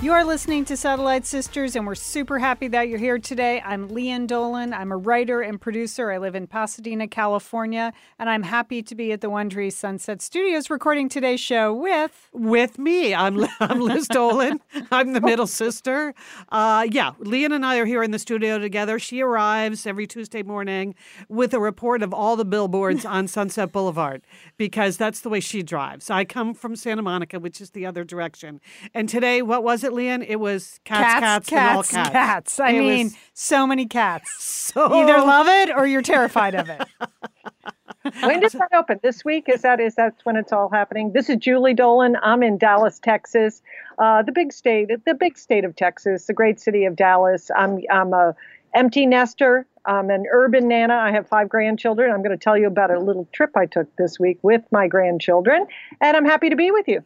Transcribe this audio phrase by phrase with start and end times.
[0.00, 3.60] You are listening to Satellite Sisters, and we're super happy that you're here today.
[3.66, 4.72] I'm Lian Dolan.
[4.72, 6.12] I'm a writer and producer.
[6.12, 10.70] I live in Pasadena, California, and I'm happy to be at the Wondery Sunset Studios
[10.70, 12.28] recording today's show with.
[12.32, 14.60] With me, I'm, I'm Liz Dolan.
[14.92, 16.14] I'm the middle sister.
[16.50, 19.00] Uh, yeah, Lian and I are here in the studio together.
[19.00, 20.94] She arrives every Tuesday morning
[21.28, 24.22] with a report of all the billboards on Sunset Boulevard
[24.58, 26.08] because that's the way she drives.
[26.08, 28.60] I come from Santa Monica, which is the other direction.
[28.94, 29.87] And today, what was it?
[29.88, 30.22] It, Lian?
[30.22, 32.10] It was cats, cats, cats, and all cats.
[32.10, 32.60] cats.
[32.60, 34.32] I It mean, was- so many cats.
[34.74, 36.82] So Either love it or you're terrified of it.
[38.22, 39.00] when does that open?
[39.02, 39.48] This week?
[39.48, 41.12] Is that is that when it's all happening?
[41.12, 42.16] This is Julie Dolan.
[42.22, 43.62] I'm in Dallas, Texas,
[43.98, 47.50] uh, the big state, the big state of Texas, the great city of Dallas.
[47.56, 48.34] I'm I'm a
[48.74, 49.66] empty nester.
[49.86, 50.94] I'm an urban nana.
[50.94, 52.10] I have five grandchildren.
[52.12, 54.86] I'm going to tell you about a little trip I took this week with my
[54.86, 55.66] grandchildren,
[56.02, 57.02] and I'm happy to be with you.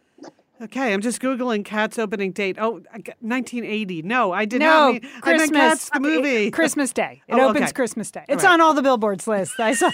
[0.63, 2.57] Okay, I'm just googling Cats opening date.
[2.61, 2.75] Oh,
[3.21, 4.03] 1980.
[4.03, 5.51] No, I did No, not mean I Christmas.
[5.51, 6.51] meant Cats the movie.
[6.53, 7.21] Christmas Day.
[7.27, 7.73] It Oh, opens okay.
[7.73, 8.25] Christmas Day.
[8.29, 8.53] It's right.
[8.53, 9.59] on all the billboards list.
[9.59, 9.91] I saw.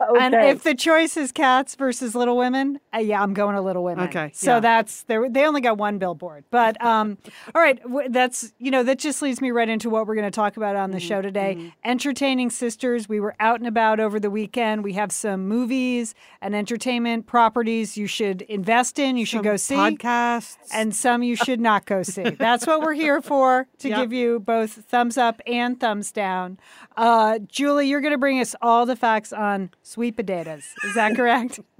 [0.00, 3.82] And if the choice is cats versus Little Women, uh, yeah, I'm going to Little
[3.84, 4.08] Women.
[4.08, 4.60] Okay, So yeah.
[4.60, 7.18] that's they they only got one billboard, but um,
[7.54, 10.26] all right, w- that's you know that just leads me right into what we're going
[10.30, 11.72] to talk about on the Mm-hmm, show today.
[11.84, 13.08] Entertaining sisters.
[13.08, 14.84] We were out and about over the weekend.
[14.84, 19.16] We have some movies and entertainment properties you should invest in.
[19.16, 20.56] You should Some go see podcasts.
[20.72, 22.30] and some you should not go see.
[22.38, 23.98] That's what we're here for to Yep.
[23.98, 26.58] give you both thumbs up and thumbs down.
[26.96, 30.64] Uh, Julie, you're going to bring us all the facts on sweet potatoes.
[30.84, 31.60] Is that correct?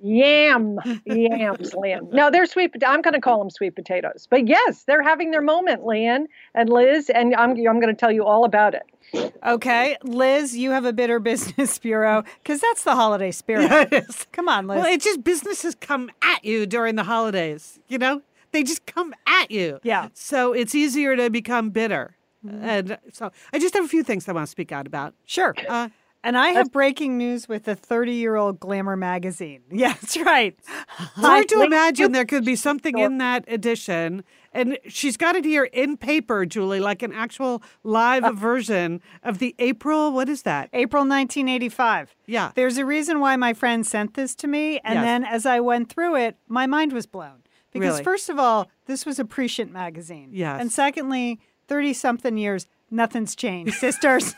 [0.00, 2.10] Yam, yams, Lynn.
[2.12, 2.72] No, they're sweet.
[2.86, 4.26] I'm going to call them sweet potatoes.
[4.28, 8.12] But yes, they're having their moment, Lynn and Liz, and I'm I'm going to tell
[8.12, 9.32] you all about it.
[9.46, 13.70] okay, Liz, you have a bitter business bureau because that's the holiday spirit.
[13.70, 14.26] Yeah, it is.
[14.32, 14.76] Come on, Liz.
[14.76, 17.78] Well, it's just businesses come at you during the holidays.
[17.88, 18.20] You know,
[18.52, 19.80] they just come at you.
[19.84, 20.08] Yeah.
[20.12, 22.14] So it's easier to become bitter.
[22.46, 25.14] And so I just have a few things I want to speak out about.
[25.24, 25.54] sure.
[25.66, 25.88] Uh,
[26.24, 29.60] And I have breaking news with the 30 year old Glamour magazine.
[29.70, 30.58] Yeah, that's right.
[30.88, 34.24] Hard to imagine there could be something in that edition.
[34.52, 39.38] And she's got it here in paper, Julie, like an actual live uh, version of
[39.38, 40.12] the April.
[40.12, 40.70] What is that?
[40.72, 42.14] April 1985.
[42.26, 42.52] Yeah.
[42.54, 44.78] There's a reason why my friend sent this to me.
[44.84, 45.04] And Yes.
[45.04, 47.42] then as I went through it, my mind was blown.
[47.72, 48.04] Because, Really?
[48.04, 50.30] first of all, this was a prescient magazine.
[50.32, 50.60] Yes.
[50.60, 53.74] And secondly, 30 something years, nothing's changed.
[53.80, 54.34] Sisters,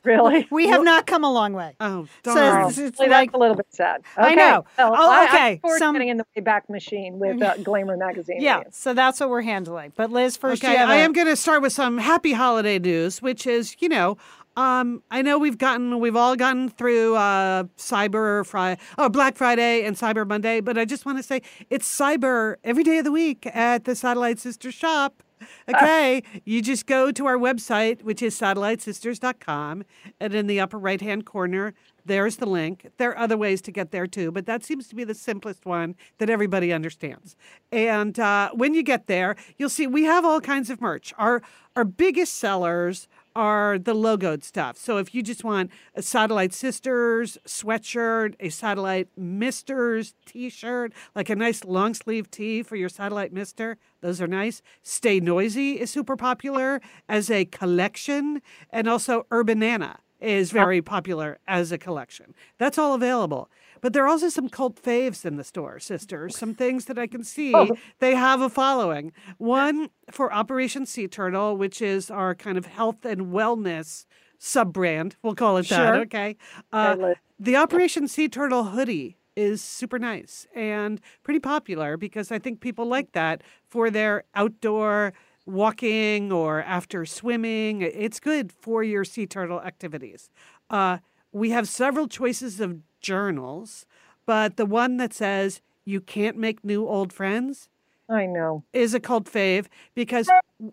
[0.04, 0.48] Really?
[0.50, 1.76] we have not come a long way.
[1.78, 2.68] Oh, So darn.
[2.68, 4.02] it's, it's Really, like, that's a little bit sad.
[4.16, 4.34] I Okay.
[4.36, 4.64] know.
[4.78, 5.60] Well, Oh, okay.
[5.62, 8.40] I look Some- getting in the Wayback Machine with uh, Glamour magazine.
[8.40, 8.72] yeah, Lynn.
[8.72, 9.92] so that's what we're handling.
[9.96, 12.32] But Liz, first Okay, you have I a- am going to start with some happy
[12.32, 14.16] holiday news, which is, you know,
[14.56, 19.84] um, I know we've gotten, we've all gotten through uh, Cyber Friday, oh, Black Friday
[19.84, 23.12] and Cyber Monday, but I just want to say it's Cyber every day of the
[23.12, 25.22] week at the Satellite Sister shop.
[25.68, 29.84] Okay, you just go to our website, which is satellitesisters.com,
[30.18, 31.74] and in the upper right hand corner,
[32.04, 32.88] there's the link.
[32.96, 35.64] There are other ways to get there too, but that seems to be the simplest
[35.64, 37.36] one that everybody understands.
[37.70, 41.12] And uh, when you get there, you'll see we have all kinds of merch.
[41.18, 41.42] Our
[41.76, 44.76] our biggest sellers are the logoed stuff.
[44.76, 51.36] So if you just want a Satellite Sisters sweatshirt, a Satellite Misters t-shirt, like a
[51.36, 54.62] nice long sleeve tee for your Satellite Mister, those are nice.
[54.82, 61.72] Stay Noisy is super popular as a collection, and also Urbanana is very popular as
[61.72, 62.34] a collection.
[62.58, 63.50] That's all available.
[63.80, 66.36] But there are also some cult faves in the store, sisters.
[66.36, 67.54] Some things that I can see
[67.98, 69.12] they have a following.
[69.38, 74.04] One for Operation Sea Turtle, which is our kind of health and wellness
[74.38, 75.16] sub brand.
[75.22, 75.94] We'll call it that.
[76.00, 76.36] Okay.
[76.72, 82.60] Uh, the Operation Sea Turtle hoodie is super nice and pretty popular because I think
[82.60, 85.14] people like that for their outdoor
[85.52, 87.82] walking or after swimming.
[87.82, 90.30] It's good for your sea turtle activities.
[90.68, 90.98] Uh,
[91.32, 93.86] we have several choices of journals,
[94.26, 97.68] but the one that says you can't make new old friends
[98.08, 98.64] I know.
[98.72, 100.28] is a cult fave because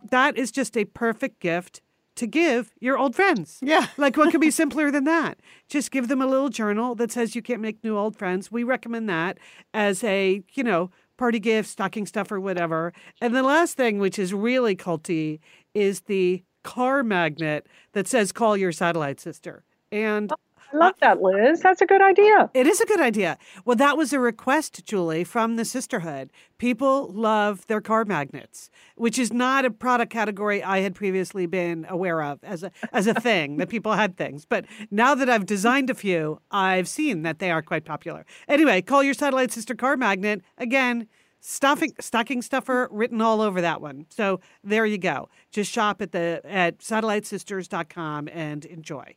[0.09, 1.81] that is just a perfect gift
[2.15, 3.59] to give your old friends.
[3.61, 3.87] Yeah.
[3.97, 5.39] Like, what could be simpler than that?
[5.69, 8.51] Just give them a little journal that says you can't make new old friends.
[8.51, 9.37] We recommend that
[9.73, 12.93] as a, you know, party gift, stocking stuffer, whatever.
[13.21, 15.39] And the last thing, which is really culty,
[15.73, 20.35] is the car magnet that says "Call your satellite sister." And oh.
[20.73, 21.61] I love that, Liz.
[21.61, 22.49] That's a good idea.
[22.53, 23.37] it is a good idea.
[23.63, 26.31] Well, that was a request, Julie, from the sisterhood.
[26.57, 31.85] People love their car magnets, which is not a product category I had previously been
[31.87, 34.45] aware of as a as a thing that people had things.
[34.45, 38.25] But now that I've designed a few, I've seen that they are quite popular.
[38.47, 41.07] Anyway, call your satellite sister car magnet again.
[41.39, 44.07] Stuffing, stocking stuffer written all over that one.
[44.09, 45.29] So there you go.
[45.51, 49.15] Just shop at the at satellitesisters.com and enjoy.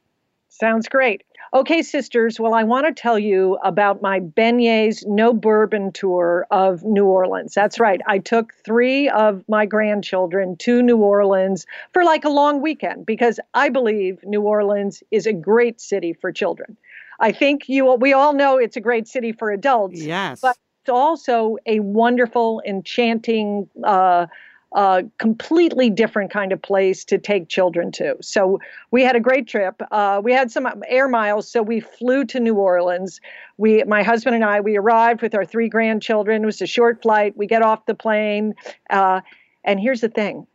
[0.61, 1.23] Sounds great.
[1.53, 2.39] Okay, sisters.
[2.39, 7.55] Well, I want to tell you about my beignets no bourbon tour of New Orleans.
[7.55, 8.01] That's right.
[8.07, 13.41] I took three of my grandchildren to New Orleans for like a long weekend because
[13.55, 16.77] I believe New Orleans is a great city for children.
[17.19, 20.01] I think you we all know it's a great city for adults.
[20.01, 20.41] Yes.
[20.41, 24.27] But it's also a wonderful, enchanting, uh,
[24.73, 28.17] uh, completely different kind of place to take children to.
[28.21, 29.83] So we had a great trip.
[29.91, 33.21] Uh, we had some air miles, so we flew to New Orleans.
[33.57, 36.43] We, my husband and I, we arrived with our three grandchildren.
[36.43, 37.37] It was a short flight.
[37.37, 38.55] We get off the plane,
[38.91, 39.23] uh,
[39.65, 40.47] and here's the thing: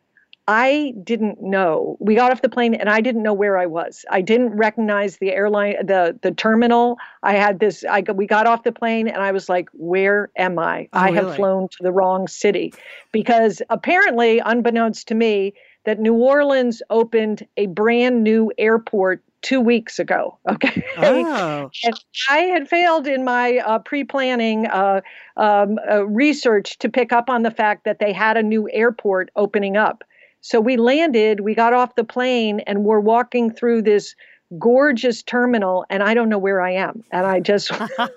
[0.48, 1.98] I didn't know.
[2.00, 4.06] We got off the plane and I didn't know where I was.
[4.12, 6.98] I didn't recognize the airline, the the terminal.
[7.24, 7.84] I had this.
[7.90, 10.88] I we got off the plane and I was like, "Where am I?
[10.94, 11.26] Oh, I really?
[11.26, 12.74] have flown to the wrong city,"
[13.12, 15.56] because apparently, unbeknownst to me,
[15.86, 20.38] that New Orleans opened a brand new airport two weeks ago.
[20.48, 20.84] Okay.
[20.98, 21.70] Oh.
[21.84, 22.00] And
[22.30, 25.02] I had failed in my uh, pre-planning uh,
[25.38, 29.32] um, uh, research to pick up on the fact that they had a new airport
[29.36, 30.04] opening up.
[30.46, 34.14] So we landed, we got off the plane, and we're walking through this
[34.60, 37.04] gorgeous terminal, and I don't know where I am.
[37.12, 37.72] And I just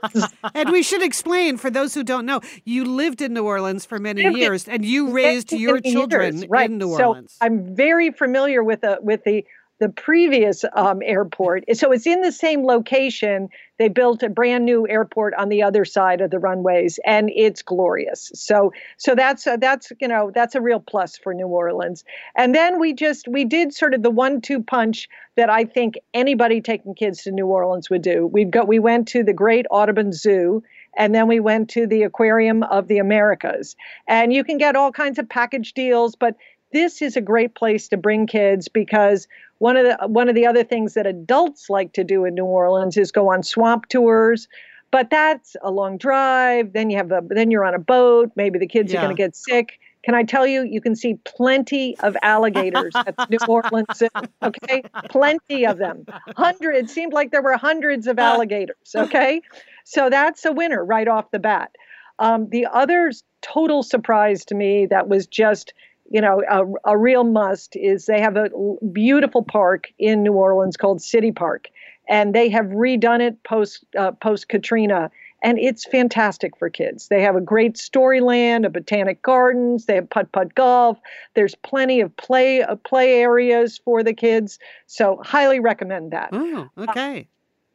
[0.55, 3.99] and we should explain for those who don't know, you lived in New Orleans for
[3.99, 6.71] many years and you raised your children years, right.
[6.71, 7.33] in New Orleans.
[7.33, 9.47] so I'm very familiar with the with the
[9.79, 11.65] the previous um, airport.
[11.75, 13.49] So it's in the same location.
[13.79, 17.63] They built a brand new airport on the other side of the runways, and it's
[17.63, 18.33] glorious.
[18.35, 22.05] So so that's uh, that's you know that's a real plus for New Orleans.
[22.35, 26.61] And then we just we did sort of the one-two punch that I think anybody
[26.61, 28.27] taking kids to New Orleans would do.
[28.27, 30.63] We go we went to the Great Audubon Zoo.
[30.97, 33.77] And then we went to the Aquarium of the Americas.
[34.09, 36.35] And you can get all kinds of package deals, but
[36.73, 39.27] this is a great place to bring kids because
[39.59, 42.45] one of the one of the other things that adults like to do in New
[42.45, 44.49] Orleans is go on swamp tours.
[44.91, 46.73] But that's a long drive.
[46.73, 48.31] Then you have a then you're on a boat.
[48.37, 49.01] Maybe the kids Yeah.
[49.01, 49.79] are going to get sick.
[50.05, 54.09] Can I tell you, you can see plenty of alligators at New Orleans Zoo.
[54.43, 56.07] Okay, plenty of them.
[56.37, 56.93] Hundreds.
[56.95, 58.77] Seemed like there were hundreds of alligators.
[58.95, 59.43] Okay,
[59.85, 61.73] so that's a winner right off the bat.
[62.21, 63.13] Um, the other
[63.43, 65.75] total surprise to me that was just
[66.11, 68.49] you know a, a real must is they have a
[68.93, 71.69] beautiful park in New Orleans called City Park,
[72.09, 75.11] and they have redone it post uh, post Katrina,
[75.43, 77.09] and it's fantastic for kids.
[77.09, 80.99] They have a great storyland, a botanic gardens, they have putt putt golf.
[81.35, 86.31] There's plenty of play uh, play areas for the kids, so highly recommend that.
[86.33, 87.29] oh, okay.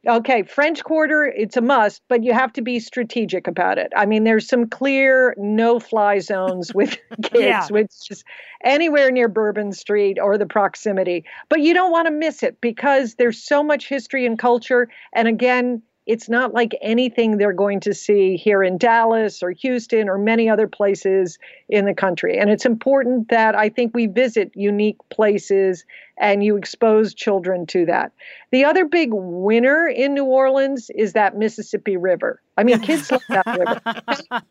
[0.06, 3.92] Okay, French Quarter, it's a must, but you have to be strategic about it.
[3.96, 7.66] I mean, there's some clear no fly zones with kids, Yeah.
[7.68, 8.24] which is
[8.62, 11.24] anywhere near Bourbon Street or the proximity.
[11.48, 14.88] But you don't want to miss it because there's so much history and culture.
[15.14, 20.08] And again, it's not like anything they're going to see here in Dallas or Houston
[20.08, 22.38] or many other places in the country.
[22.38, 25.84] And it's important that I think we visit unique places
[26.18, 28.12] and you expose children to that.
[28.52, 32.40] The other big winner in New Orleans is that Mississippi River.
[32.56, 33.80] I mean, kids love that river.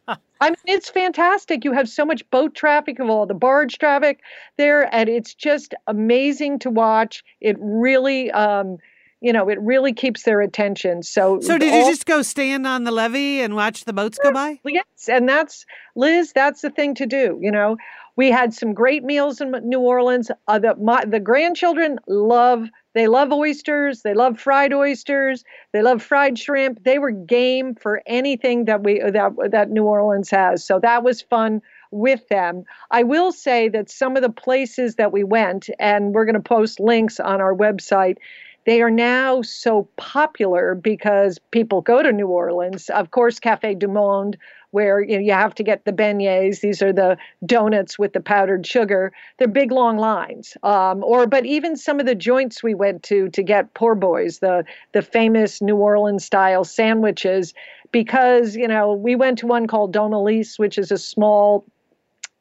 [0.41, 1.63] I mean, it's fantastic.
[1.63, 4.19] You have so much boat traffic of all the barge traffic
[4.57, 7.23] there, and it's just amazing to watch.
[7.39, 8.77] It really, um,
[9.23, 11.01] you know, it really keeps their attention.
[11.01, 14.19] So, So did all- you just go stand on the levee and watch the boats
[14.21, 14.59] go by?
[14.65, 15.65] Yes, and that's
[15.95, 16.33] Liz.
[16.33, 17.39] That's the thing to do.
[17.41, 17.77] You know,
[18.17, 20.29] we had some great meals in New Orleans.
[20.47, 22.67] Uh, the my, the grandchildren love.
[22.93, 24.01] They love oysters.
[24.01, 25.43] They love fried oysters.
[25.71, 26.83] They love fried shrimp.
[26.83, 30.65] They were game for anything that we that that New Orleans has.
[30.65, 31.61] So that was fun
[31.91, 32.65] with them.
[32.91, 36.41] I will say that some of the places that we went, and we're going to
[36.41, 38.17] post links on our website
[38.65, 42.89] they are now so popular because people go to New Orleans.
[42.89, 44.37] Of course, Cafe Du Monde,
[44.71, 46.61] where you, know, you have to get the beignets.
[46.61, 49.11] These are the donuts with the powdered sugar.
[49.37, 50.55] They're big, long lines.
[50.63, 54.39] Um, or, but even some of the joints we went to to get poor boys,
[54.39, 57.53] the the famous New Orleans style sandwiches,
[57.91, 61.65] because you know we went to one called Domilise, which is a small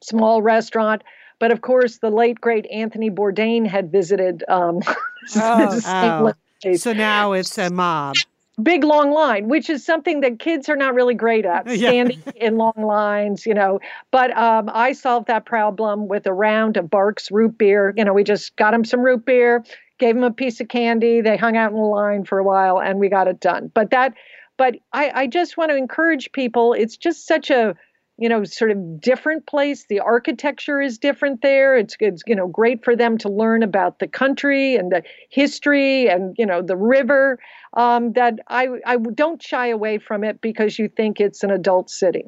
[0.00, 1.02] small restaurant
[1.42, 4.78] but of course, the late great Anthony Bourdain had visited um,
[5.34, 6.74] Oh, oh.
[6.76, 8.14] So now it's a mob.
[8.62, 11.88] big long line, which is something that kids are not really great at, Yeah.
[11.88, 13.80] standing in long lines, you know.
[14.12, 17.92] But um, I solved that problem with a round of Barq's root beer.
[17.96, 19.64] You know, we just got them some root beer,
[19.98, 21.22] gave them a piece of candy.
[21.22, 23.68] They hung out in the line for a while, and we got it done.
[23.74, 24.14] But that,
[24.56, 26.72] but I, I just want to encourage people.
[26.72, 27.74] It's just such a
[28.22, 32.46] you know sort of different place the architecture is different there it's it's you know
[32.46, 36.76] great for them to learn about the country and the history and you know the
[36.76, 37.38] river
[37.74, 41.90] um, that I, I don't shy away from it because you think it's an adult
[41.90, 42.24] city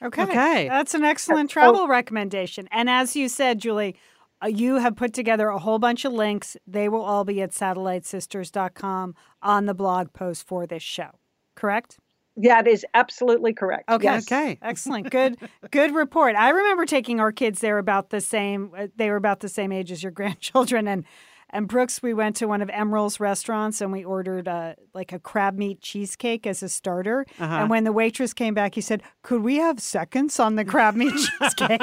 [0.00, 0.22] Okay.
[0.22, 0.68] Okay.
[0.68, 2.68] That's an excellent travel recommendation.
[2.70, 3.96] And as you said, Julie,
[4.42, 6.56] uh, you have put together a whole bunch of links.
[6.66, 11.18] They will all be at satellitesisters.com on the blog post for this show.
[11.56, 11.98] Correct?
[12.38, 14.04] That is absolutely correct Okay.
[14.04, 14.26] yes.
[14.26, 14.58] Okay.
[14.62, 15.10] Excellent.
[15.10, 15.36] Good
[15.70, 16.36] good report.
[16.36, 19.72] I remember taking our kids there about the same uh, they were about the same
[19.72, 21.04] age as your grandchildren and
[21.50, 25.18] and Brooks we went to one of Emeril's restaurants and we ordered uh, like a
[25.18, 27.26] crab meat cheesecake as a starter.
[27.38, 27.54] Uh-huh.
[27.54, 30.94] And when the waitress came back he said, "Could we have seconds on the crab
[30.94, 31.80] meat cheesecake?"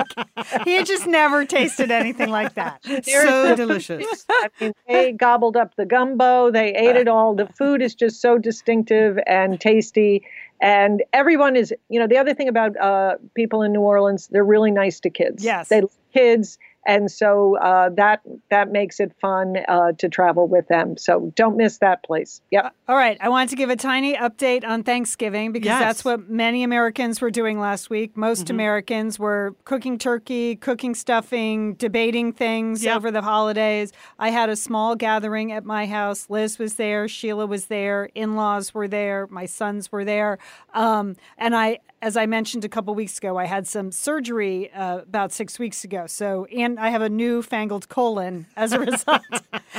[0.64, 2.82] he had just never tasted anything like that.
[3.06, 4.26] So delicious.
[4.30, 6.52] I mean, they gobbled up the gumbo.
[6.52, 7.36] They ate it all.
[7.36, 10.24] The food is just so distinctive and tasty.
[10.62, 14.44] And everyone is, you know, the other thing about uh, people in New Orleans, they're
[14.46, 15.44] really nice to kids.
[15.44, 15.70] Yes.
[15.70, 16.58] They love kids.
[16.86, 20.98] And so uh, that that makes it fun uh, to travel with them.
[20.98, 22.42] So don't miss that place.
[22.52, 22.74] Yep.
[22.88, 25.80] All right, I wanted to give a tiny update on Thanksgiving because Yes.
[25.80, 28.16] that's what many Americans were doing last week.
[28.16, 32.96] Most Americans were cooking turkey, cooking stuffing, debating things Yep.
[32.98, 33.92] over the holidays.
[34.20, 36.30] I had a small gathering at my house.
[36.30, 40.38] Liz was there, Sheila was there, in laws were there, my sons were there.
[40.74, 45.00] Um, and I, as I mentioned a couple weeks ago, I had some surgery uh,
[45.00, 46.06] about six weeks ago.
[46.06, 49.24] So, and I have a newfangled colon as a result.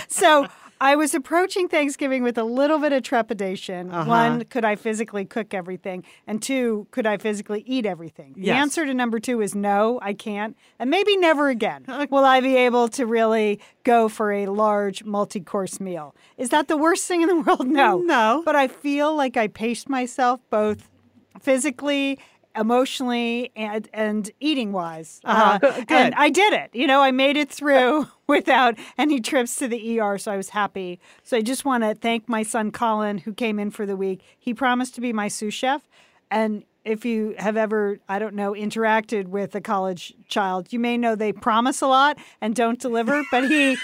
[0.08, 3.90] so, I was approaching Thanksgiving with a little bit of trepidation.
[3.90, 4.10] Uh-huh.
[4.10, 6.04] One, could I physically cook everything?
[6.26, 8.34] And two, could I physically eat everything?
[8.36, 10.54] The answer to number two is no, I can't.
[10.78, 15.40] And maybe never again will I be able to really go for a large multi
[15.40, 16.14] course meal.
[16.36, 17.66] Is that the worst thing in the world?
[17.66, 17.98] No.
[17.98, 18.42] No.
[18.44, 20.90] But I feel like I paced myself both
[21.40, 22.18] physically
[22.58, 25.58] emotionally and and eating wise Uh-huh.
[25.60, 26.70] Good- and i did it.
[26.72, 30.50] You know i made it through without any trips to the er so i was
[30.50, 30.98] happy.
[31.22, 34.22] So i just want to thank my son colin who came in for the week.
[34.38, 35.82] He promised to be my sous chef
[36.30, 40.96] and if you have ever i don't know interacted with a college child you may
[40.96, 43.76] know they promise a lot and don't deliver but he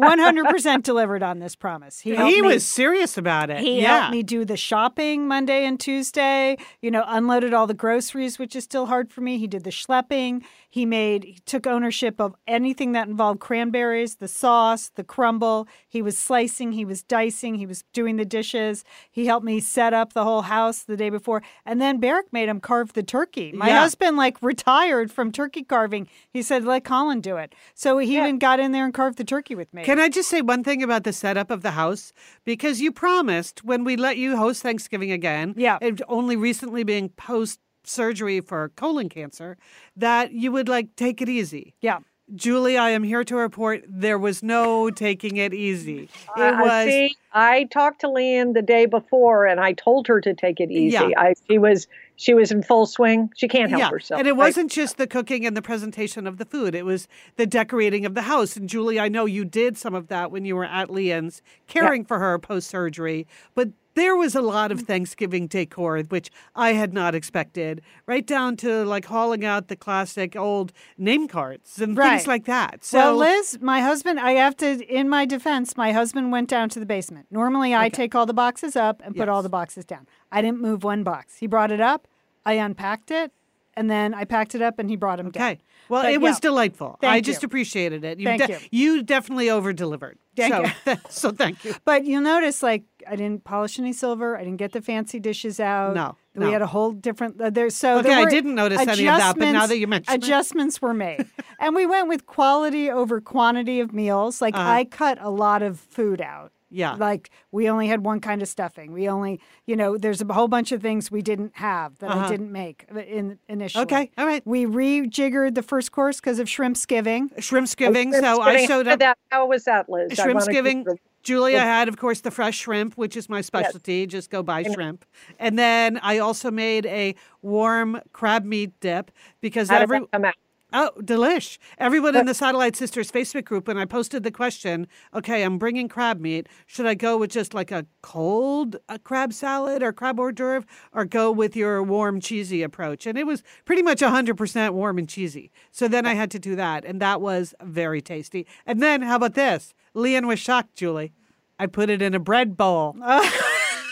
[0.00, 3.58] 100% delivered on this promise he, He me- was serious about it.
[3.60, 4.00] he yeah.
[4.00, 8.54] helped me do the shopping Monday and Tuesday, you know, unloaded all the groceries, which
[8.56, 9.38] is still hard for me.
[9.38, 10.42] He did the schlepping.
[10.68, 15.66] He made, he took ownership of anything that involved cranberries, the sauce, the crumble.
[15.88, 18.84] He was slicing, he was dicing, he was doing the dishes.
[19.10, 21.42] He helped me set up the whole house the day before.
[21.66, 23.52] And then Barrick made him carve the turkey.
[23.52, 23.80] My Yeah.
[23.80, 26.08] husband, like, retired from turkey carving.
[26.32, 27.54] He said, let Colin do it.
[27.74, 29.82] So he even got in there and carved the turkey with me.
[29.90, 32.12] Can I just say one thing about the setup of the house?
[32.44, 35.78] Because you promised when we let you host Thanksgiving again, Yeah.
[35.82, 39.58] it only recently being post surgery for colon cancer,
[39.96, 41.74] that you would like take it easy.
[41.80, 41.98] yeah.
[42.36, 46.02] Julie, I am here to report there was no taking it easy.
[46.04, 47.16] It I- I was see.
[47.32, 50.92] I talked to Lian the day before, and I told her to take it easy.
[50.94, 51.08] Yeah.
[51.16, 51.88] I she was
[52.20, 53.30] she was in full swing.
[53.34, 54.18] She can't help yeah, herself.
[54.18, 57.08] and it I- wasn't just the cooking and the presentation of the food; it was
[57.36, 58.56] the decorating of the house.
[58.56, 62.04] And Julie, I know you did some of that when you were at Lian's, caring
[62.04, 63.26] for her post surgery.
[63.54, 68.56] But there was a lot of Thanksgiving decor, which I had not expected, right down
[68.58, 72.16] to like hauling out the classic old name cards and Right.
[72.16, 72.82] things like that.
[72.84, 76.68] So, well, Liz, my husband, I have to, in my defense, my husband went down
[76.70, 77.26] to the basement.
[77.30, 80.06] Normally, I take all the boxes up and put all the boxes down.
[80.32, 81.38] I didn't move one box.
[81.38, 82.08] He brought it up,
[82.46, 83.32] I unpacked it,
[83.74, 85.42] and then I packed it up and he brought him down.
[85.42, 85.58] okay.
[85.88, 86.40] Well, But, it was yeah.
[86.40, 86.98] delightful.
[87.00, 87.46] Thank I just you.
[87.46, 88.18] appreciated it.
[88.20, 88.58] You, Thank de- you.
[88.70, 90.18] you definitely over delivered.
[90.36, 90.96] Thank so, you.
[91.08, 91.74] so thank you.
[91.84, 94.36] But you'll notice, like, I didn't polish any silver.
[94.36, 95.94] I didn't get the fancy dishes out.
[95.94, 96.52] No, We no.
[96.52, 97.40] had a whole different.
[97.40, 99.86] Uh, there, so Okay, there I didn't notice any of that, but now that you
[99.86, 100.24] mention it.
[100.24, 101.26] adjustments were made,
[101.58, 104.40] and we went with quality over quantity of meals.
[104.40, 104.68] Like Uh-huh.
[104.70, 106.52] I cut a lot of food out.
[106.72, 106.94] Yeah.
[106.94, 108.92] Like we only had one kind of stuffing.
[108.92, 112.14] We only, you know, there's a whole bunch of things we didn't have that I
[112.14, 112.28] Uh-huh.
[112.28, 113.82] didn't make in initially.
[113.82, 114.40] Okay, all right.
[114.46, 117.34] We rejiggered the first course because of shrimpsgiving.
[117.38, 118.12] Shrimpsgiving.
[118.20, 119.00] So I Getting showed up.
[119.00, 120.16] That, how was that, Liz?
[120.20, 120.96] I wanna Shrimpsgiving.
[121.22, 124.06] Julie, had, of course, the fresh shrimp, which is my specialty.
[124.06, 125.04] Just go buy shrimp.
[125.38, 129.10] And then I also made a warm crab meat dip
[129.40, 130.34] because How every that come out?
[130.72, 131.58] Oh, delish.
[131.78, 135.88] Everyone in the Satellite Sisters Facebook group, when I posted the question, okay, I'm bringing
[135.88, 136.48] crab meat.
[136.66, 140.64] Should I go with just like a cold uh crab salad or crab hors d'oeuvre
[140.92, 143.04] or go with your warm, cheesy approach?
[143.04, 145.50] And it was pretty much 100% warm and cheesy.
[145.72, 146.84] So then I had to do that.
[146.84, 148.46] And that was very tasty.
[148.64, 149.74] And then, how about this?
[149.94, 151.12] Lian was shocked, Julie.
[151.58, 152.96] I put it in a bread bowl.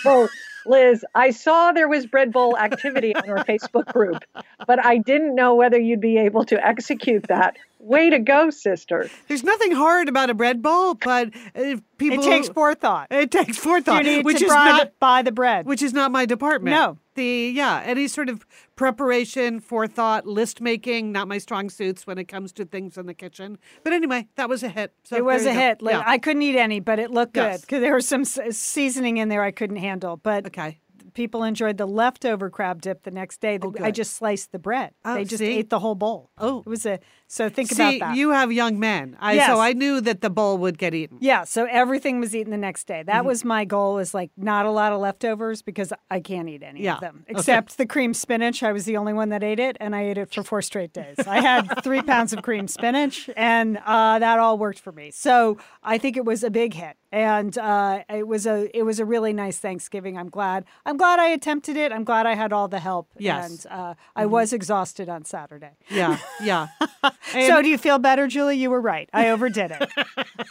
[0.04, 0.28] Well,
[0.64, 4.22] Liz, I saw there was bread bowl activity on our Facebook group,
[4.64, 7.56] but I didn't know whether you'd be able to execute that.
[7.80, 9.08] Way to go, sister.
[9.28, 13.06] There's nothing hard about a bread bowl, but if people It takes forethought.
[13.10, 15.64] it takes forethought, you need which to is buy, not the, buy the bread.
[15.66, 16.74] which is not my department.
[16.76, 16.98] No.
[17.14, 18.44] The yeah, any sort of
[18.76, 23.14] preparation, forethought, list making, not my strong suits when it comes to things in the
[23.14, 23.58] kitchen.
[23.84, 24.92] But anyway, that was a hit.
[25.04, 25.58] So it was a go.
[25.58, 25.82] hit.
[25.82, 26.02] Like, Yeah.
[26.06, 29.42] I couldn't eat any, but it looked good because there was some seasoning in there
[29.42, 30.16] I couldn't handle.
[30.16, 30.78] But okay.
[31.14, 33.58] people enjoyed the leftover crab dip the next day.
[33.58, 34.92] The- oh, I just sliced the bread.
[35.04, 35.58] Oh, they just see?
[35.58, 36.30] ate the whole bowl.
[36.38, 36.60] Oh.
[36.60, 38.16] it was a so think See, about that.
[38.16, 39.16] you have young men.
[39.20, 39.46] I Yes.
[39.46, 41.18] so I knew that the bowl would get eaten.
[41.20, 43.02] yeah, so everything was eaten the next day.
[43.04, 43.26] That Mm-hmm.
[43.28, 43.98] was my goal.
[43.98, 46.94] Is like not a lot of leftovers because I can't eat any Yeah.
[46.94, 47.38] of them Okay.
[47.38, 48.62] except the cream spinach.
[48.62, 50.92] I was the only one that ate it, and I ate it for four straight
[50.92, 51.16] days.
[51.26, 55.10] I had three pounds of cream spinach, and uh, that all worked for me.
[55.10, 58.98] So I think it was a big hit, and uh, it was a it was
[59.00, 60.16] a really nice Thanksgiving.
[60.16, 60.64] I'm glad.
[60.86, 61.92] I'm glad I attempted it.
[61.92, 63.10] I'm glad I had all the help.
[63.18, 63.64] Yes.
[63.66, 65.72] and uh, I was exhausted on Saturday.
[65.90, 66.68] Yeah, yeah.
[67.22, 68.56] so do you feel better, Julie?
[68.56, 69.08] You were right.
[69.12, 69.90] I overdid it.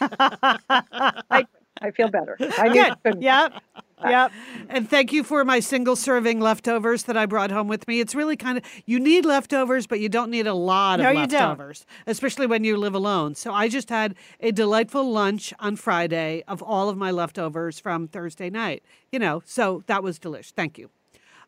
[0.00, 1.46] I,
[1.80, 2.36] I feel better.
[2.58, 3.62] I knew you yep.
[4.04, 4.32] Yep.
[4.68, 8.00] And thank you for my single serving leftovers that I brought home with me.
[8.00, 11.10] It's really kind of, you need leftovers, but you don't need a lot of No,
[11.10, 13.34] you leftovers, especially when you live alone.
[13.34, 18.06] So I just had a delightful lunch on Friday of all of my leftovers from
[18.06, 18.84] Thursday night.
[19.10, 20.52] You know, so that was delish.
[20.52, 20.90] Thank you.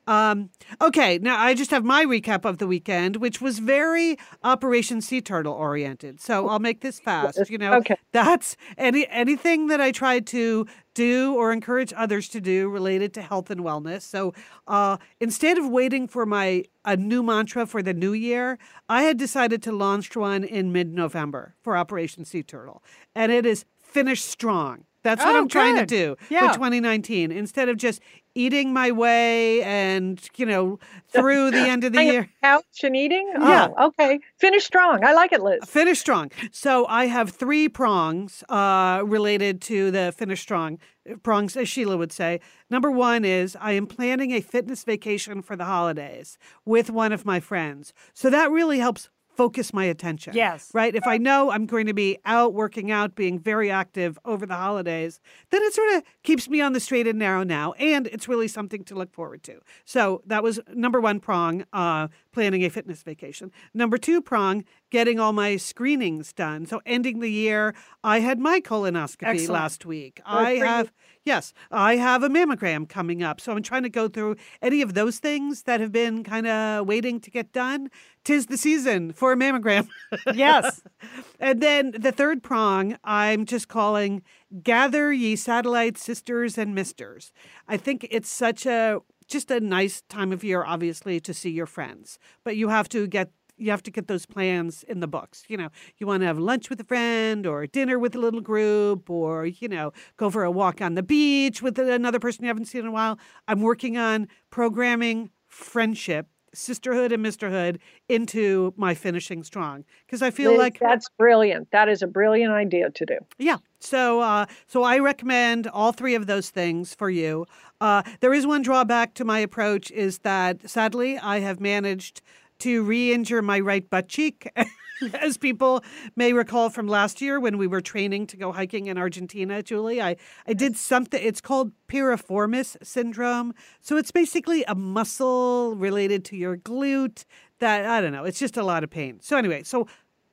[0.06, 5.00] Um, okay, now I just have my recap of the weekend, which was very Operation
[5.00, 6.20] Sea Turtle oriented.
[6.20, 7.48] So I'll make this fast.
[7.50, 7.96] You know, Okay.
[8.12, 13.22] that's any anything that I tried to do or encourage others to do related to
[13.22, 14.02] health and wellness.
[14.02, 14.34] So
[14.66, 18.58] uh, instead of waiting for my a new mantra for the new year,
[18.88, 22.82] I had decided to launch one in mid November for Operation Sea Turtle,
[23.14, 24.84] and it is finish strong.
[25.02, 26.48] That's what Oh, I'm trying to do Yeah.
[26.48, 27.32] for 2019.
[27.32, 28.02] Instead of just
[28.44, 32.28] eating my way and you know through the end of the year.
[32.42, 33.26] couch and eating?
[33.50, 33.68] Yeah.
[33.78, 34.20] Oh, okay.
[34.38, 35.04] Finish strong.
[35.04, 35.60] I like it, Liz.
[35.66, 36.30] Finish strong.
[36.52, 40.78] So I have three prongs uh, related to the finish strong
[41.22, 42.40] prongs, as Sheila would say.
[42.68, 47.24] Number one is I am planning a fitness vacation for the holidays with one of
[47.24, 47.92] my friends.
[48.14, 50.34] So that really helps focus my attention.
[50.34, 50.70] Yes.
[50.74, 50.94] Right?
[50.94, 54.54] If I know I'm going to be out working out, being very active over the
[54.54, 57.72] holidays, then it sort of keeps me on the straight and narrow now.
[57.72, 59.60] And it's really something to look forward to.
[59.84, 63.50] So that was number one prong, uh, planning a fitness vacation.
[63.74, 66.66] Number two prong, getting all my screenings done.
[66.66, 69.50] So ending the year, I had my colonoscopy Excellent.
[69.50, 70.20] last week.
[70.24, 70.64] I for you.
[70.64, 70.92] have
[71.24, 73.40] Yes, I have a mammogram coming up.
[73.40, 76.86] So I'm trying to go through any of those things that have been kind of
[76.86, 77.90] waiting to get done.
[78.24, 79.88] Tis the season for a mammogram.
[80.34, 80.82] Yes.
[81.40, 84.22] and then the third prong, I'm just calling
[84.62, 87.32] Gather Ye Satellite Sisters and Misters.
[87.68, 91.66] I think it's such a just a nice time of year, obviously, to see your
[91.66, 92.18] friends.
[92.44, 95.44] But you have to get you have to get those plans in the books.
[95.46, 98.40] You know, you want to have lunch with a friend or dinner with a little
[98.40, 102.48] group or, you know, go for a walk on the beach with another person you
[102.48, 103.18] haven't seen in a while.
[103.46, 110.56] I'm working on programming friendship, sisterhood and misterhood into my finishing strong because I feel
[110.56, 111.70] like that's brilliant.
[111.70, 113.18] That is a brilliant idea to do.
[113.38, 113.58] yeah.
[113.82, 117.46] So, uh, so I recommend all three of those things for you.
[117.80, 122.20] Uh, there is one drawback to my approach is that sadly I have managed
[122.58, 124.50] to re-injure my right butt cheek.
[125.20, 125.82] As people
[126.16, 130.00] may recall from last year when we were training to go hiking in Argentina, Julie,
[130.00, 133.54] I, I did something, it's called piriformis syndrome.
[133.80, 137.24] So it's basically a muscle related to your glute
[137.58, 139.20] that, I don't know, it's just a lot of pain.
[139.20, 139.86] So anyway, so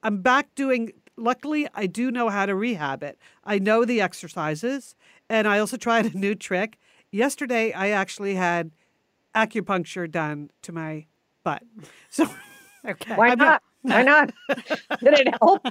[0.03, 3.17] I'm back doing luckily I do know how to rehab it.
[3.43, 4.95] I know the exercises
[5.29, 6.77] and I also tried a new trick.
[7.11, 8.71] Yesterday I actually had
[9.35, 11.05] acupuncture done to my
[11.43, 11.63] butt.
[12.09, 12.27] So
[12.85, 13.15] Okay.
[13.15, 13.63] Why not- not?
[13.81, 14.33] Why not?
[14.99, 15.65] Did it help?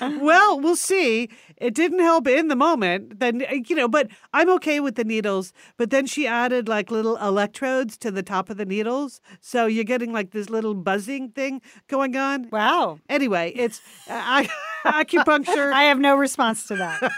[0.00, 1.28] well, we'll see.
[1.56, 3.20] It didn't help in the moment.
[3.20, 5.52] Then uh, you know, but I'm okay with the needles.
[5.76, 9.84] But then she added like little electrodes to the top of the needles, so you're
[9.84, 12.48] getting like this little buzzing thing going on.
[12.50, 12.98] Wow.
[13.08, 14.50] Anyway, it's uh, ac-
[14.84, 15.72] acupuncture.
[15.72, 17.12] I have no response to that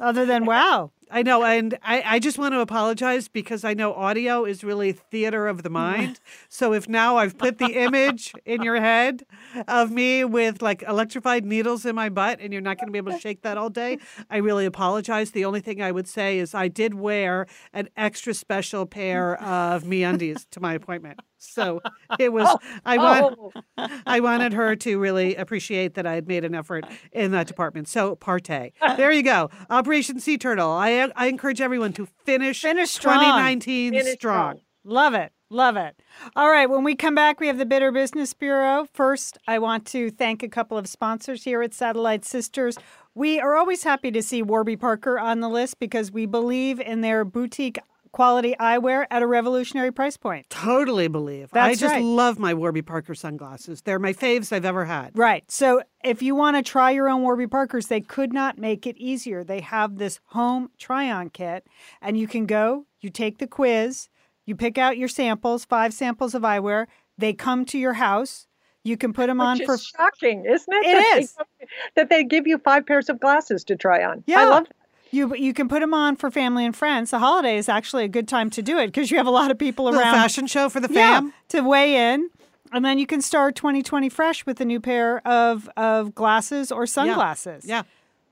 [0.00, 0.92] other than wow.
[1.12, 4.92] I know, and I, I just want to apologize because I know audio is really
[4.92, 6.20] theater of the mind.
[6.48, 9.24] so if now I've put the image in your head
[9.66, 12.98] of me with like electrified needles in my butt and you're not going to be
[12.98, 13.98] able to shake that all day,
[14.30, 15.32] I really apologize.
[15.32, 19.84] The only thing I would say is I did wear an extra special pair of
[19.84, 21.18] me undies to my appointment.
[21.40, 21.80] So
[22.18, 23.38] it was oh, I want
[23.78, 23.88] oh.
[24.06, 27.88] I wanted her to really appreciate that I had made an effort in that department.
[27.88, 28.72] So partay.
[29.00, 29.48] There you go.
[29.70, 30.70] Operation Sea Turtle.
[30.70, 33.14] I I encourage everyone to finish Finish strong.
[33.14, 34.56] 2019 Finish strong.
[34.56, 34.60] strong.
[34.84, 35.32] Love it.
[35.50, 35.96] Love it.
[36.36, 36.68] All right.
[36.68, 38.86] When we come back, we have the Bitter Business Bureau.
[38.92, 42.78] First, I want to thank a couple of sponsors here at Satellite Sisters.
[43.14, 47.00] We are always happy to see Warby Parker on the list because we believe in
[47.00, 47.78] their boutique
[48.12, 50.48] quality eyewear at a revolutionary price point.
[50.50, 51.50] Totally believe.
[51.52, 52.02] That's I just right.
[52.02, 53.82] love my Warby Parker sunglasses.
[53.82, 55.16] They're my faves I've ever had.
[55.16, 55.48] Right.
[55.50, 58.96] So if you want to try your own Warby Parkers, they could not make it
[58.96, 59.44] easier.
[59.44, 61.66] They have this home try on kit,
[62.00, 64.08] and you can go, you take the quiz,
[64.44, 66.86] you pick out your samples, five samples of eyewear.
[67.16, 68.46] They come to your house.
[68.82, 69.74] You can put them on Which for.
[69.74, 70.86] is shocking, isn't it?
[70.86, 71.34] It that is.
[71.34, 74.24] They, that they give you five pairs of glasses to try on.
[74.26, 74.40] Yeah.
[74.40, 74.76] I love that.
[75.10, 77.10] You you can put them on for family and friends.
[77.10, 79.50] The holiday is actually a good time to do it because you have a lot
[79.50, 80.14] of people Little around.
[80.14, 81.32] fashion show for the Yeah, fam.
[81.48, 82.30] to weigh in.
[82.72, 86.86] And then you can start 2020 fresh with a new pair of, of glasses or
[86.86, 87.64] sunglasses.
[87.66, 87.82] Yeah.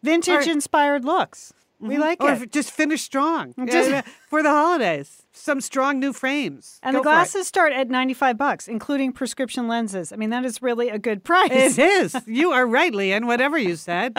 [0.04, 1.52] Vintage Or- inspired looks.
[1.80, 2.00] We mm-hmm.
[2.00, 2.52] like or it.
[2.52, 5.22] just finish strong Just- for the holidays.
[5.32, 6.78] Some strong new frames.
[6.84, 10.12] And Go the glasses start at 95 bucks, including prescription lenses.
[10.12, 11.50] I mean, that is really a good price.
[11.52, 12.16] It is.
[12.26, 13.26] You are right, Lian.
[13.26, 14.16] Whatever you said.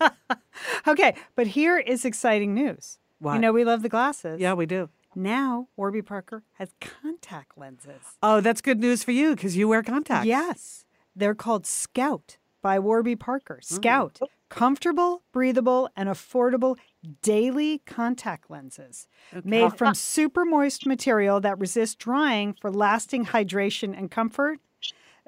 [0.86, 2.98] okay, but here is exciting news.
[3.18, 3.34] What?
[3.34, 4.40] You know, we love the glasses.
[4.40, 4.88] Yeah, we do.
[5.14, 8.02] Now, Warby Parker has contact lenses.
[8.22, 10.26] Oh, that's good news for you because you wear contacts.
[10.26, 10.84] Yes.
[11.16, 13.60] They're called Scout by Warby Parker.
[13.62, 13.64] Mm.
[13.64, 14.20] Scout.
[14.48, 16.76] Comfortable, breathable, and affordable
[17.22, 19.06] daily contact lenses
[19.44, 24.58] made from super moist material that resists drying for lasting hydration and comfort.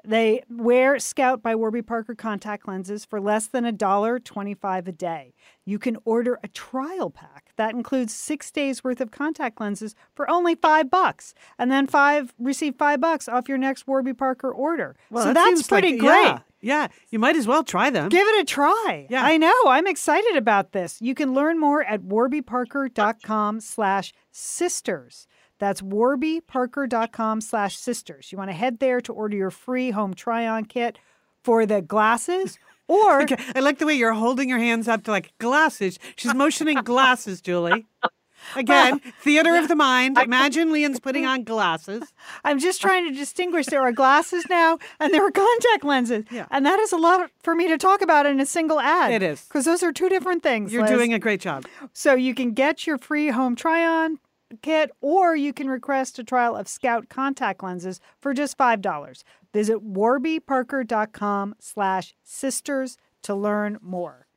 [0.05, 4.91] They wear Scout by Warby Parker contact lenses for less than a dollar twenty-five a
[4.91, 5.33] day.
[5.65, 10.29] You can order a trial pack that includes six days worth of contact lenses for
[10.29, 14.97] only five bucks, and then five receive five bucks off your next Warby Parker order.
[15.09, 16.09] Well, so that that's seems like- pretty great.
[16.09, 18.09] Yeah, yeah, you might as well try them.
[18.09, 19.07] Give it a try.
[19.09, 19.23] Yeah.
[19.23, 19.53] I know.
[19.67, 21.01] I'm excited about this.
[21.01, 25.27] You can learn more at warbyparker.com slash sisters.
[25.59, 28.31] That's warbyparker.com slash sisters.
[28.31, 30.97] You want to head there to order your free home try-on kit
[31.43, 35.11] for the glasses or Okay, I like the way you're holding your hands up to
[35.11, 35.99] like glasses.
[36.15, 37.85] She's motioning glasses, Julie.
[38.55, 40.17] Again, theater of the mind.
[40.17, 42.13] Imagine Lian's putting on glasses.
[42.43, 43.67] I'm just uh, trying to distinguish.
[43.67, 46.25] There are glasses now and there are contact lenses.
[46.29, 46.45] Yeah.
[46.51, 49.13] And that is a lot for me to talk about in a single ad.
[49.13, 49.45] It is.
[49.45, 50.73] Because those are two different things.
[50.73, 50.91] You're Liz.
[50.91, 51.65] doing a great job.
[51.93, 54.19] So you can get your free home try-on
[54.61, 59.23] kit or you can request a trial of Scout contact lenses for just $5.
[59.53, 64.27] Visit warbyparker.com slash sisters to learn more.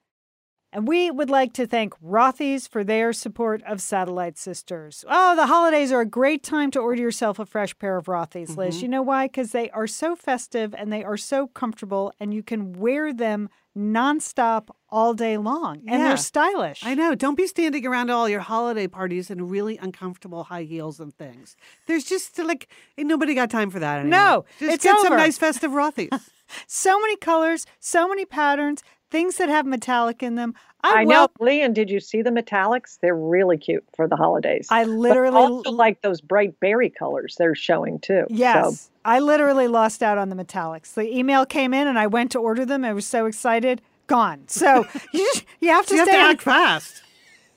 [0.72, 5.07] And we would like to thank Rothy's for their support of Satellite Sisters.
[5.09, 8.59] Oh, the holidays are a great time to order yourself a fresh pair of Rothy's,
[8.59, 8.76] Liz.
[8.76, 8.83] Mm-hmm.
[8.83, 9.26] You know why?
[9.26, 13.48] Because they are so festive and they are so comfortable, and you can wear them
[13.77, 15.77] nonstop all day long.
[15.87, 16.09] And Yeah.
[16.09, 16.83] they're stylish.
[16.85, 17.15] I know.
[17.15, 21.57] Don't be standing around all your holiday parties in really uncomfortable high heels and things.
[21.87, 24.19] There's just like ain't nobody got time for that anymore.
[24.19, 26.31] No, just it's get some nice festive Rothy's.
[26.69, 30.55] So many colors, so many patterns, things that have metallic in them.
[30.83, 32.99] I, I wel- know, Lee, and did you see the metallics?
[33.01, 34.69] They're really cute for the holidays.
[34.71, 38.27] I literally also like those bright berry colors they're showing too.
[38.29, 38.81] Yes.
[38.81, 40.95] So, I literally lost out on the metallics.
[40.95, 42.85] The email came in and I went to order them.
[42.85, 43.81] I was so excited.
[44.07, 44.45] Gone.
[44.47, 47.03] So you, you have to you have to act fast.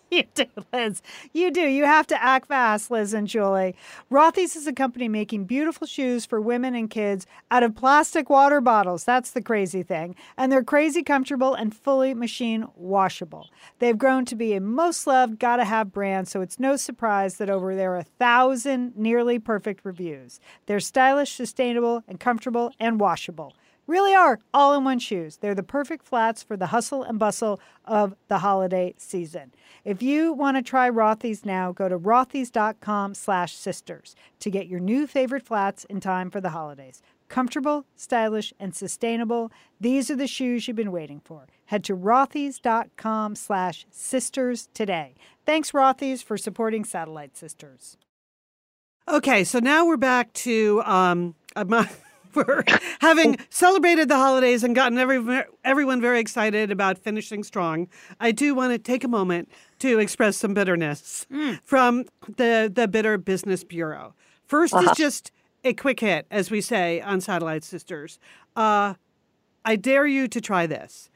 [0.19, 1.03] You do, Liz.
[1.33, 1.61] You do.
[1.61, 3.75] You have to act fast, Liz and Julie.
[4.11, 8.59] Rothy's is a company making beautiful shoes for women and kids out of plastic water
[8.59, 9.03] bottles.
[9.03, 10.15] That's the crazy thing.
[10.35, 13.49] And they're crazy comfortable and fully machine washable.
[13.77, 17.49] They've grown to be a most loved, gotta have brand, so it's no surprise that
[17.49, 20.39] over there are a thousand nearly perfect reviews.
[20.65, 23.53] They're stylish, sustainable, and comfortable and washable
[23.89, 25.37] really are all in one shoes.
[25.37, 29.51] They're the perfect flats for the hustle and bustle of the holiday season.
[29.83, 34.79] If you want to try Rothy's now, go to rothys.com slash sisters to get your
[34.79, 37.01] new favorite flats in time for the holidays.
[37.27, 39.51] Comfortable, stylish, and sustainable.
[39.79, 41.47] These are the shoes you've been waiting for.
[41.65, 45.15] Head to rothys.com slash sisters today.
[45.45, 47.97] Thanks, Rothys, for supporting Satellite Sisters.
[49.07, 51.89] Okay, so now we're back to um, my,
[52.29, 52.63] for
[53.01, 57.87] having celebrated the holidays and gotten every, everyone very excited about finishing strong,
[58.19, 61.25] I do want to take a moment to express some bitterness
[61.63, 62.05] from
[62.37, 64.13] the, the Bitter Business Bureau.
[64.49, 65.31] 1st is just
[65.63, 68.19] a quick hit, as we say on Satellite Sisters.
[68.55, 68.95] Uh,
[69.65, 71.09] I dare you to try this.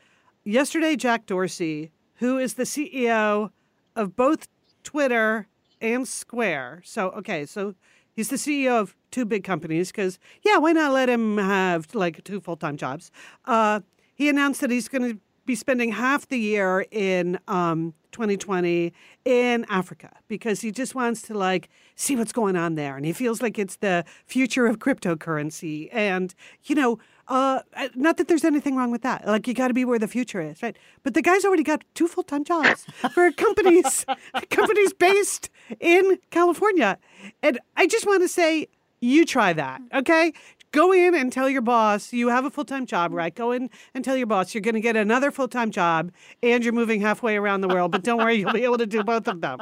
[0.43, 3.51] Yesterday, Jack Dorsey, who is the CEO
[3.95, 4.47] of both
[4.83, 5.47] Twitter
[5.81, 7.75] and Square, so okay, so
[8.15, 12.23] he's the CEO of two big companies because, yeah, why not let him have like
[12.23, 13.11] two full time jobs?
[13.45, 13.81] Uh,
[14.15, 18.93] he announced that he's going to be spending half the year in um, 2020
[19.25, 23.13] in Africa because he just wants to like see what's going on there, and he
[23.13, 25.89] feels like it's the future of cryptocurrency.
[25.91, 27.61] And you know, uh,
[27.95, 29.25] not that there's anything wrong with that.
[29.25, 30.77] Like you got to be where the future is, right?
[31.03, 34.05] But the guy's already got two full time jobs for companies
[34.49, 36.97] companies based in California,
[37.41, 38.67] and I just want to say.
[39.05, 40.31] You try that, okay?
[40.71, 43.35] Go in and tell your boss you have a full time job, right?
[43.35, 46.09] Go in and tell your boss you're going to get another full time job
[46.41, 49.03] and you're moving halfway around the world, but don't worry, you'll be able to do
[49.03, 49.59] both of them.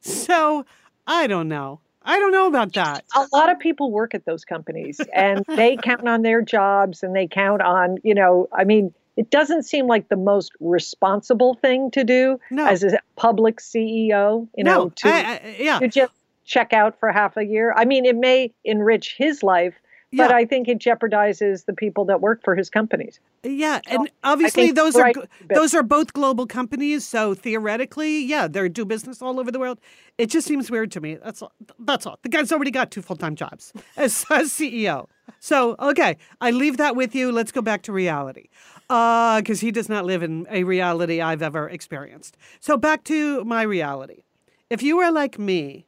[0.00, 0.66] So
[1.06, 1.80] I don't know.
[2.04, 3.04] I don't know about that.
[3.14, 7.14] a lot of people work at those companies and they count on their jobs and
[7.14, 11.90] they count on, you know, I mean, it doesn't seem like the most responsible thing
[11.92, 12.66] to do No.
[12.66, 15.78] as a public CEO, you know, no, to, I, I, yeah.
[15.80, 16.12] to just
[16.44, 17.72] check out for half a year.
[17.76, 19.74] I mean, it may enrich his life,
[20.12, 23.18] but I think it jeopardizes the people that work for his companies.
[23.42, 25.12] Yeah, and obviously those are
[25.52, 29.80] those are both global companies, so theoretically, yeah, they do business all over the world.
[30.18, 31.16] It just seems weird to me.
[31.16, 31.52] That's all.
[31.78, 32.18] That's all.
[32.22, 35.08] The guy's already got two full time jobs as, as CEO.
[35.40, 37.32] So okay, I leave that with you.
[37.32, 38.48] Let's go back to reality,
[38.90, 42.36] uh, because he does not live in a reality I've ever experienced.
[42.60, 44.24] So back to my reality.
[44.68, 45.86] If you were like me,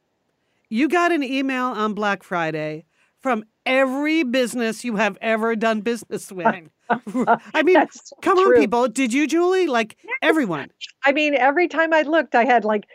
[0.69, 2.85] you got an email on Black Friday
[3.19, 6.45] from every business you have ever done business with.
[6.89, 8.87] I mean, That's come on, people.
[8.87, 9.67] Did you, Julie?
[9.67, 10.69] Like everyone.
[11.03, 12.85] I mean, every time I looked, I had like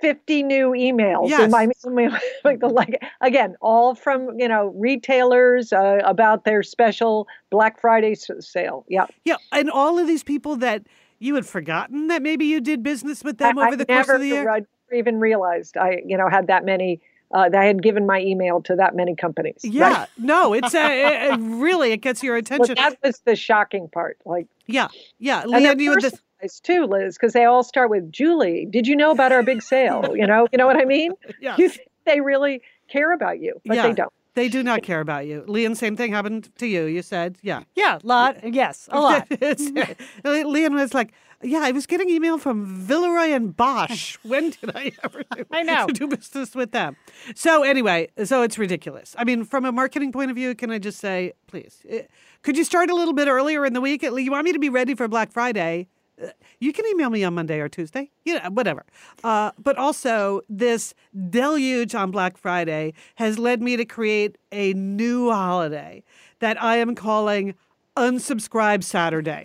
[0.00, 1.42] 50 new emails Yes.
[1.42, 2.12] in my email.
[2.44, 8.14] like, the- like again, all from you know retailers uh, about their special Black Friday
[8.14, 8.84] sale.
[8.88, 10.86] Yeah, Yeah, and all of these people that
[11.18, 14.04] you had forgotten that maybe you did business with them I, over I the never,
[14.04, 14.50] course of the year.
[14.50, 17.00] I never even realized I you know had that many.
[17.32, 19.60] Uh, that I had given my email to that many companies.
[19.64, 19.72] Right?
[19.74, 22.76] Yeah, no, it's uh, it, really it gets your Well, attention.
[22.76, 24.16] that was the shocking part.
[24.24, 25.42] Like, yeah, yeah.
[25.42, 26.60] and Lian, you this.
[26.60, 28.66] too, Liz, because they all start with Julie.
[28.70, 30.16] Did you know about our big sale?
[30.16, 31.12] You know, you know what I mean?
[31.40, 33.88] Yeah, You think they really care about you, but Yeah.
[33.88, 34.12] they don't.
[34.34, 35.42] they do not care about you.
[35.48, 36.84] Lian, same thing happened to you.
[36.84, 37.64] You said, yeah.
[37.74, 38.36] Yeah, lot.
[38.54, 39.28] Yes, a lot.
[40.24, 41.12] Lian was like,
[41.42, 44.16] yeah, I was getting email from Villeroy and Boch.
[44.22, 45.86] When did I ever do, I know.
[45.92, 46.96] do business with them?
[47.34, 49.14] So anyway, so it's ridiculous.
[49.18, 52.02] I mean, from a marketing point of view, can I just say, please, eh,
[52.42, 54.02] could you start a little bit earlier in the week?
[54.02, 55.88] You want me to be ready for Black Friday.
[56.22, 56.28] uh,
[56.60, 58.84] You can email me on Monday or Tuesday, you know, whatever.
[59.24, 60.94] Uh, but also, this
[61.30, 66.02] deluge on Black Friday has led me to create a new holiday
[66.40, 67.54] that I am calling
[67.96, 69.42] Unsubscribe Saturday.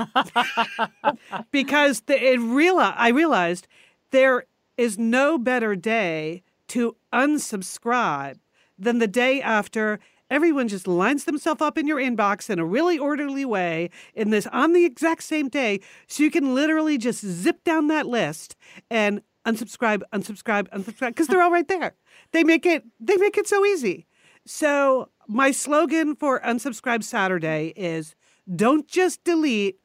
[1.52, 3.68] Because the, it reali- I realized
[4.12, 4.46] there
[4.78, 8.40] is no better day to unsubscribe
[8.78, 12.98] than the day after everyone just lines themselves up in your inbox in a really
[12.98, 17.64] orderly way in this on the exact same day so you can literally just zip
[17.66, 18.56] down that list
[18.90, 21.94] and unsubscribe unsubscribe unsubscribe because they're all right there.
[22.32, 24.08] They make it they make it so easy.
[24.46, 28.16] So my slogan for unsubscribe saturday is
[28.54, 29.78] don't just delete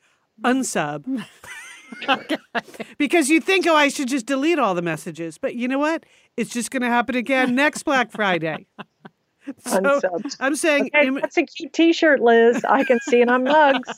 [0.45, 1.25] unsub
[2.99, 5.38] because you think, oh, I should just delete all the messages.
[5.38, 6.05] But you know what?
[6.37, 8.66] It's just going to happen again next Black Friday.
[9.64, 10.37] So Unsubs.
[10.40, 12.64] I'm saying, Okay, im- that's a cute T-shirt, Liz.
[12.69, 13.88] I can see it on mugs.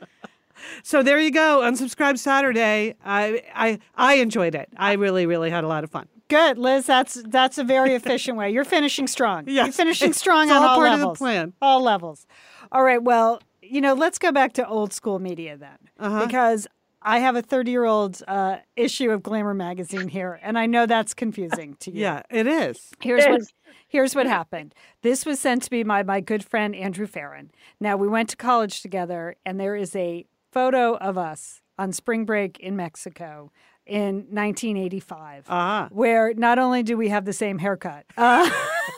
[0.82, 1.60] so there you go.
[1.62, 2.94] Unsubscribe Saturday.
[3.04, 4.70] I, I, I enjoyed it.
[4.78, 6.08] I really, really had a lot of fun.
[6.28, 6.86] Good, Liz.
[6.86, 8.50] That's that's a very efficient way.
[8.52, 9.46] You're finishing strong.
[9.46, 11.18] You're finishing strong it's on all all part of the levels.
[11.18, 11.52] plan.
[11.60, 12.26] All levels.
[12.72, 13.02] All right.
[13.02, 16.26] Well, you know, let's go back to old school media then, Uh-huh.
[16.26, 16.66] because
[17.02, 20.84] I have a 30 year old uh, issue of Glamour magazine here, and I know
[20.86, 22.02] that's confusing to you.
[22.02, 22.90] Yeah, it is.
[23.00, 23.52] Here's what Yes.
[23.88, 24.74] here's what happened.
[25.02, 27.50] This was sent to me by my good friend Andrew Farron.
[27.80, 32.24] Now we went to college together, and there is a photo of us on spring
[32.26, 33.50] break in Mexico
[33.86, 35.88] in 1985, Ah.
[35.90, 38.48] where not only do we have the same haircut, uh,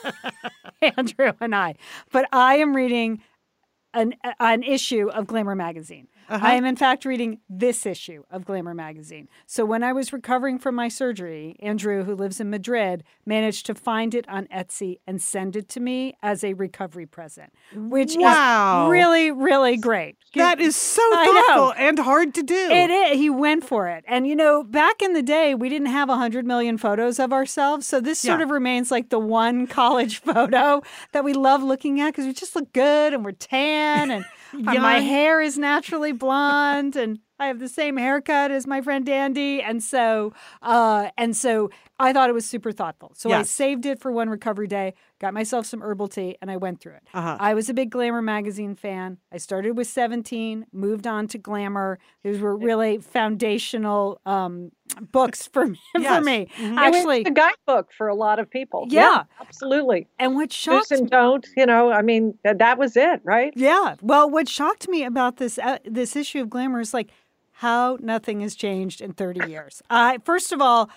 [0.97, 1.75] Andrew and I,
[2.11, 3.21] but I am reading
[3.93, 6.07] an an issue of Glamour magazine.
[6.33, 6.47] Uh-huh.
[6.47, 9.27] I am, in fact, reading this issue of Glamour magazine.
[9.45, 13.75] So when I was recovering from my surgery, Andrew, who lives in Madrid, managed to
[13.75, 18.85] find it on Etsy and send it to me as a recovery present, which Wow.
[18.87, 20.15] is really, really great.
[20.33, 22.55] That is so thoughtful and hard to do.
[22.71, 23.17] It is.
[23.19, 24.03] He went for it.
[24.07, 27.85] And, you know, back in the day, we didn't have 100 million photos of ourselves.
[27.85, 32.07] So this sort of remains like the one college photo that we love looking at
[32.07, 34.25] because we just look good and we're tan and
[34.67, 39.07] uh, my hair is naturally blonde and I have the same haircut as my friend
[39.09, 39.61] Andy.
[39.61, 43.13] And so, uh, and so I thought it was super thoughtful.
[43.15, 46.57] So I saved it for one recovery day, got myself some herbal tea, and I
[46.57, 47.03] went through it.
[47.13, 47.37] Uh-huh.
[47.39, 49.19] I was a big Glamour magazine fan.
[49.31, 51.97] I started with 17, moved on to Glamour.
[52.23, 54.71] These were really foundational um,
[55.13, 55.79] books for me.
[55.97, 56.17] Yes.
[56.17, 56.77] For me, Mhm.
[56.77, 57.21] actually.
[57.21, 58.85] it's a guidebook for a lot of people.
[58.89, 59.23] Yeah.
[59.39, 60.07] absolutely.
[60.19, 61.47] And what Do's and don't.
[61.55, 63.53] You know, I mean, that, that was it, right?
[63.55, 63.95] Yeah.
[64.01, 67.11] Well, what shocked me about this uh, this issue of Glamour is like
[67.57, 69.81] how nothing has changed in 30 years.
[69.89, 70.89] I first of all,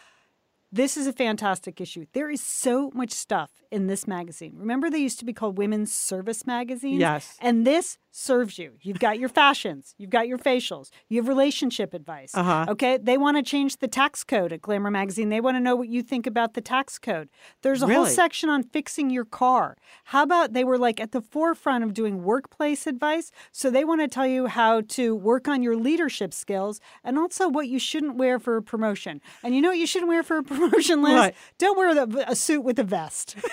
[0.76, 2.06] this is a fantastic issue.
[2.12, 4.52] There is so much stuff in this magazine.
[4.56, 7.00] Remember they used to be called women's service magazines?
[7.00, 7.36] Yes.
[7.40, 8.72] And this serves you.
[8.80, 12.34] You've got your fashions, you've got your facials, you have relationship advice.
[12.34, 12.64] Uh-huh.
[12.68, 12.96] Okay?
[12.96, 15.28] They want to change the tax code at Glamour magazine.
[15.28, 17.28] They want to know what you think about the tax code.
[17.60, 19.76] There's a whole section on fixing your car.
[20.04, 23.30] How about they were like at the forefront of doing workplace advice?
[23.52, 27.48] So they want to tell you how to work on your leadership skills and also
[27.48, 29.20] what you shouldn't wear for a promotion.
[29.42, 30.65] And you know what you shouldn't wear for a promotion,
[31.02, 31.12] Liz?
[31.12, 31.34] What?
[31.58, 33.36] Don't wear the, a suit with a vest.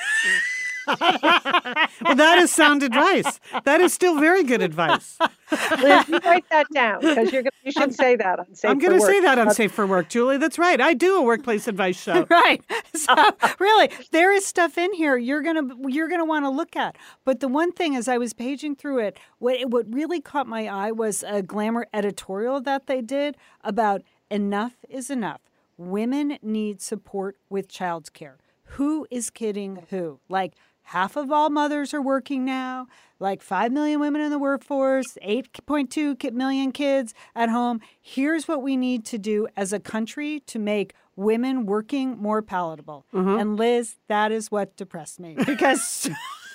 [0.88, 3.40] well, that is sound advice.
[3.64, 5.18] That is still very good advice.
[5.52, 8.80] Liz, you write that down because you're gonna, you should say that on Safe I'm
[8.80, 10.38] going to say that on Safe for Work, Julie.
[10.38, 10.82] That's right.
[10.82, 12.26] I do a workplace advice show.
[12.30, 12.62] right.
[12.96, 13.14] So
[13.60, 16.98] really, there is stuff in here you're gonna you're gonna want to look at.
[17.24, 20.68] But the one thing as I was paging through it, what what really caught my
[20.68, 25.42] eye was a glamour editorial that they did about enough is enough.
[25.92, 28.36] Women need support with childcare.
[28.64, 30.20] Who is kidding who?
[30.30, 32.88] Like half of all mothers are working now.
[33.20, 37.80] Like 5 million women in the workforce, 8.2 million kids at home.
[38.02, 43.06] Here's what we need to do as a country to make women working more palatable.
[43.40, 46.10] And Liz, that is what depressed me because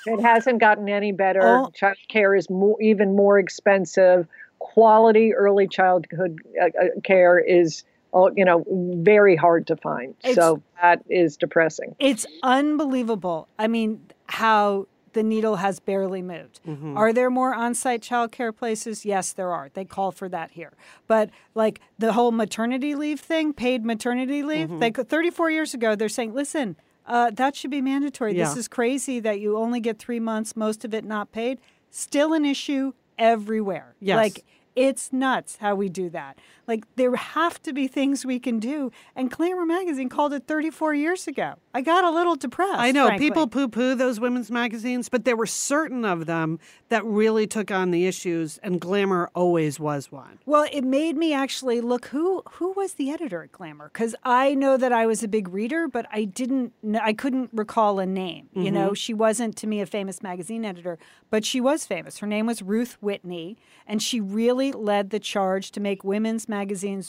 [0.07, 1.41] It hasn't gotten any better.
[1.43, 1.71] Oh.
[1.75, 4.27] Child care is more, even more expensive.
[4.59, 7.85] Quality early childhood uh, uh, care is,
[8.19, 8.65] oh, you know,
[9.13, 10.11] very hard to find.
[10.25, 11.95] It's- so that is depressing.
[11.99, 13.49] it's unbelievable.
[13.59, 16.61] I mean, how the needle has barely moved.
[16.67, 16.97] Mm-hmm.
[16.97, 19.05] Are there more on-site childcare places?
[19.07, 19.71] Yes, there are.
[19.73, 20.73] They call for that here.
[21.07, 24.79] But like the whole maternity leave thing, paid maternity leave, Mm-hmm.
[24.81, 26.77] they 34 years ago they're saying, "Listen,
[27.07, 28.35] uh, that should be mandatory.
[28.35, 31.59] This is crazy that you only get 3 months, most of it not paid."
[31.91, 33.95] Still an issue everywhere.
[34.01, 34.17] Yes.
[34.17, 34.45] Like
[34.77, 36.39] it's nuts how we do that.
[36.69, 38.93] Like there have to be things we can do.
[39.17, 41.55] And Glamour magazine called it 34 years ago.
[41.73, 42.79] I got a little depressed.
[42.79, 43.27] I know frankly.
[43.27, 47.71] people poo poo those women's magazines, but there were certain of them that really took
[47.71, 50.39] on the issues, and Glamour always was one.
[50.45, 54.55] Well, it made me actually look who who was the editor at Glamour because I
[54.55, 58.51] know that I was a big reader, but I didn't I couldn't recall a name.
[58.53, 58.95] You know, mm-hmm.
[58.95, 60.99] she wasn't to me a famous magazine editor,
[61.31, 62.19] but she was famous.
[62.19, 66.58] Her name was Ruth Whitney, and she really led the charge to make women's magazines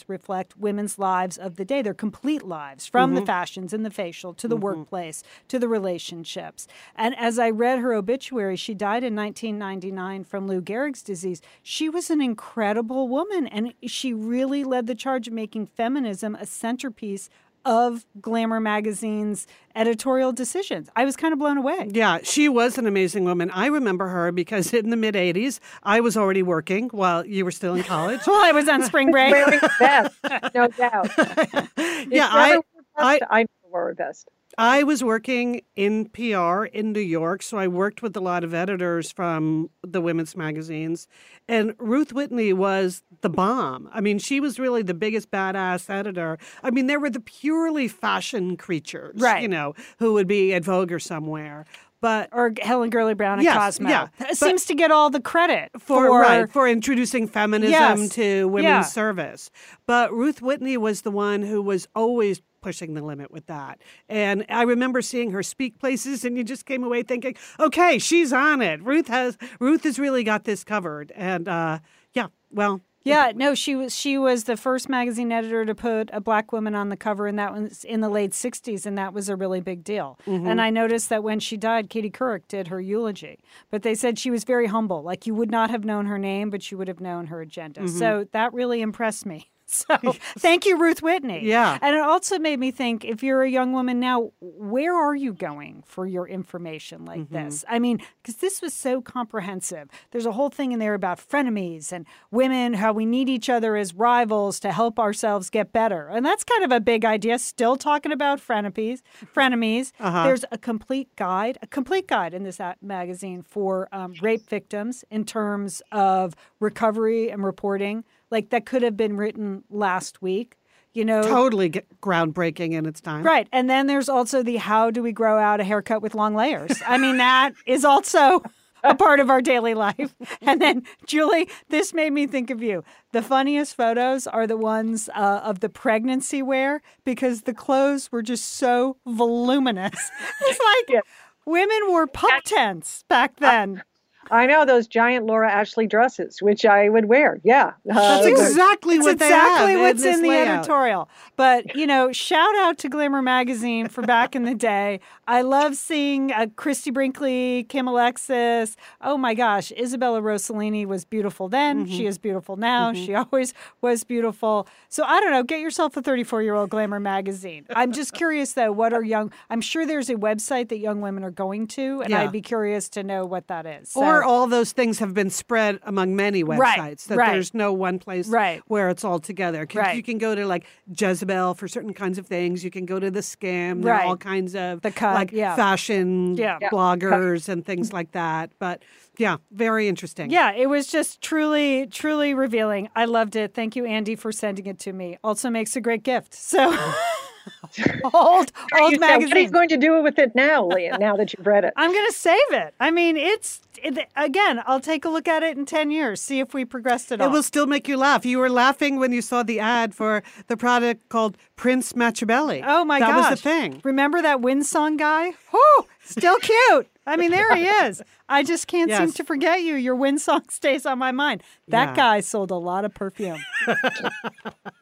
[0.08, 3.26] reflect women's lives of the day, their complete lives, from the mm-hmm.
[3.26, 4.64] fashions and the facial to the mm-hmm.
[4.64, 6.66] workplace to the relationships.
[6.94, 11.40] And as I read her obituary, she died in 1999 from Lou Gehrig's disease.
[11.62, 16.46] She was an incredible woman, and she really led the charge of making feminism a
[16.46, 17.30] centerpiece
[17.64, 20.88] of Glamour magazine's editorial decisions.
[20.96, 21.88] I was kind of blown away.
[21.90, 23.50] Yeah, she was an amazing woman.
[23.50, 27.50] I remember her because in the mid 80s, I was already working while you were
[27.50, 28.20] still in college.
[28.26, 29.32] Well, I was on spring break.
[29.32, 30.16] Wearing a vest,
[30.54, 31.10] no doubt.
[32.10, 32.60] yeah, I,
[32.96, 34.28] I, I never wore a vest.
[34.62, 38.52] I was working in PR in New York, so I worked with a lot of
[38.52, 41.08] editors from the women's magazines.
[41.48, 43.88] And Ruth Whitney was the bomb.
[43.90, 46.36] I mean, she was really the biggest badass editor.
[46.62, 49.40] I mean, there were the purely fashion creatures, Right.
[49.40, 51.64] you know, who would be at Vogue or somewhere.
[52.02, 53.88] But or Helen Gurley Brown at Yes, Cosmo.
[53.88, 58.08] yeah, but- seems to get all the credit for, for, right for introducing feminism Yes,
[58.10, 58.80] to women's yeah.
[58.82, 59.50] service.
[59.86, 63.80] But Ruth Whitney was the one who was always pushing the limit with that.
[64.08, 68.32] And I remember seeing her speak places and you just came away thinking, "Okay, she's
[68.32, 68.82] on it.
[68.82, 71.78] Ruth has Ruth has really got this covered." And uh
[72.12, 76.20] yeah, well, Yeah, no, she was she was the first magazine editor to put a
[76.20, 79.28] black woman on the cover, and that was in the late '60s, and that was
[79.30, 80.18] a really big deal.
[80.26, 80.46] Mm-hmm.
[80.46, 83.38] And I noticed that when she died, Katie Couric did her eulogy,
[83.70, 85.02] but they said she was very humble.
[85.02, 87.80] Like you would not have known her name, but you would have known her agenda.
[87.82, 87.98] Mm-hmm.
[87.98, 89.50] So that really impressed me.
[89.90, 89.96] So
[90.38, 91.46] thank you, Ruth Whitney.
[91.46, 91.78] Yeah.
[91.80, 95.32] And it also made me think if you're a young woman now, where are you
[95.32, 97.34] going for your information like Mm-hmm.
[97.34, 97.64] this?
[97.68, 99.88] I mean, because this was so comprehensive.
[100.10, 103.76] There's a whole thing in there about frenemies and women, how we need each other
[103.76, 106.08] as rivals to help ourselves get better.
[106.08, 107.38] And that's kind of a big idea.
[107.38, 109.02] Still talking about frenemies.
[109.34, 109.92] frenemies.
[110.00, 110.24] Uh-huh.
[110.24, 115.24] There's a complete guide, a complete guide in this magazine for um, rape victims in
[115.24, 118.04] terms of recovery and reporting.
[118.30, 120.56] Like that could have been written last week.
[120.92, 123.22] You know, Totally g- groundbreaking in its time.
[123.22, 123.46] Right.
[123.52, 126.72] And then there's also the how do we grow out a haircut with long layers?
[126.86, 128.42] I mean, that is also
[128.82, 130.14] a part of our daily life.
[130.42, 132.82] And then, Julie, this made me think of you.
[133.12, 138.22] The funniest photos are the ones uh, of the pregnancy wear because the clothes were
[138.22, 140.10] just so voluminous.
[140.40, 141.00] It's like Yeah.
[141.46, 143.82] women wore pup tents back then.
[144.30, 147.40] I know those giant Laura Ashley dresses, which I would wear.
[147.44, 147.72] Yeah.
[147.84, 150.58] That's Uh, exactly what they exactly have what's in, in the layout.
[150.58, 151.08] editorial.
[151.36, 155.00] But you know, shout out to Glamour magazine for back in the day.
[155.26, 158.76] I love seeing uh, Christie Brinkley, Kim Alexis.
[159.00, 161.86] Oh my gosh, Isabella Rossellini was beautiful then.
[161.86, 161.96] Mm-hmm.
[161.96, 162.92] She is beautiful now.
[162.92, 164.66] She always was beautiful.
[164.88, 165.42] So I don't know.
[165.42, 167.66] Get yourself a 34 year old Glamour magazine.
[167.74, 168.72] I'm just curious though.
[168.72, 169.32] What are young?
[169.50, 172.22] I'm sure there's a website that young women are going to, and Yeah.
[172.22, 173.90] I'd be curious to know what that is.
[173.90, 176.58] So- Or all those things have been spread among many websites.
[176.58, 177.32] Right, that right.
[177.32, 178.62] there's no one place Right.
[178.66, 179.66] where it's all together.
[179.66, 179.96] 'Cause Right.
[179.96, 180.64] You can go to like
[180.96, 182.64] Jezebel for certain kinds of things.
[182.64, 183.82] You can go to the Skimm.
[183.82, 184.04] There Right.
[184.04, 185.56] are all kinds of The Cut, like yeah.
[185.56, 186.58] fashion Yeah.
[186.60, 186.70] Yeah.
[186.70, 188.50] bloggers and things like that.
[188.58, 188.82] But
[189.18, 190.30] yeah, very interesting.
[190.30, 192.88] Yeah, it was just truly, truly revealing.
[192.96, 193.54] I loved it.
[193.54, 195.18] Thank you, Andy, for sending it to me.
[195.22, 196.32] Also makes a great gift.
[196.34, 196.74] So
[198.14, 201.16] old, you old said, what are you going to do with it now, Lian, now
[201.16, 201.72] that you've read it?
[201.76, 202.74] I'm going to save it.
[202.80, 204.62] I mean, it's it, again.
[204.66, 207.28] I'll take a look at it in ten years, see if we progressed at all.
[207.28, 208.24] It will still make you laugh.
[208.26, 212.62] You were laughing when you saw the ad for the product called Prince Matchabelli.
[212.66, 213.30] Oh my god, that gosh!
[213.30, 213.80] was the thing.
[213.84, 215.32] Remember that Windsong guy?
[215.52, 215.86] Whoo!
[216.02, 216.89] Still cute.
[217.06, 218.02] I mean, there he is.
[218.28, 219.74] I just can't seem to forget you.
[219.74, 221.42] Your wind song stays on my mind.
[221.68, 221.96] That Yeah.
[221.96, 223.38] guy sold a lot of perfume.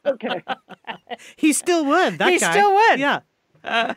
[0.07, 0.43] Okay.
[1.37, 2.19] He still would.
[2.19, 2.51] That He guy.
[2.51, 2.99] still would.
[3.01, 3.21] Yeah.
[3.65, 3.95] well,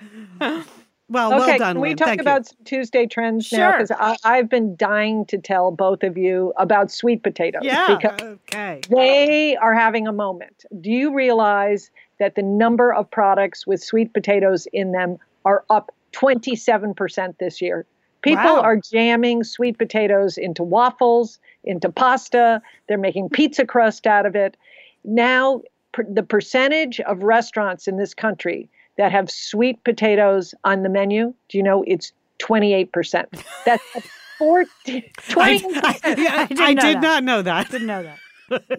[1.09, 1.75] well Okay, done.
[1.75, 1.97] can we Lynn.
[1.97, 3.71] talk Thank about some Tuesday trends now?
[3.71, 3.79] Sure.
[3.87, 7.61] Because I've been dying to tell both of you about sweet potatoes.
[7.63, 7.95] Yeah.
[7.95, 8.81] Because Okay.
[8.89, 10.65] they are having a moment.
[10.81, 15.93] Do you realize that the number of products with sweet potatoes in them are up
[16.13, 17.85] 27% this year?
[18.21, 18.61] People Wow.
[18.61, 22.61] are jamming sweet potatoes into waffles, into pasta.
[22.87, 24.55] They're making pizza crust out of it.
[25.03, 25.61] Now,
[25.91, 31.33] per, the percentage of restaurants in this country that have sweet potatoes on the menu,
[31.49, 33.25] do you know it's 28%?
[33.65, 33.83] That's
[34.37, 37.01] 14, 20, I, yeah, didn't I know did that.
[37.01, 37.69] not know that.
[37.69, 38.19] Didn't know that.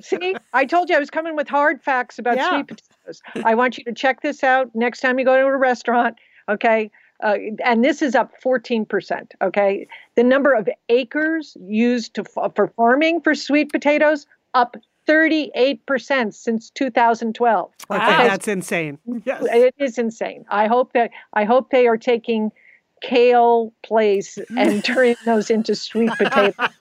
[0.05, 2.51] See, I told you I was coming with hard facts about Yeah.
[2.51, 3.23] sweet potatoes.
[3.45, 6.17] I want you to check this out next time you go to a restaurant.
[6.49, 6.91] Okay.
[7.23, 9.27] Uh, and this is up 14%.
[9.41, 9.87] Okay.
[10.17, 14.77] The number of acres used to, f- for farming for sweet potatoes up
[15.09, 17.71] 38% since 2012.
[17.91, 18.09] Okay, Wow.
[18.29, 18.99] that's insane.
[19.25, 19.43] Yes.
[19.51, 20.45] It is insane.
[20.51, 22.53] I hope that I hope they are taking
[23.03, 26.55] kale place and turning those into sweet potatoes.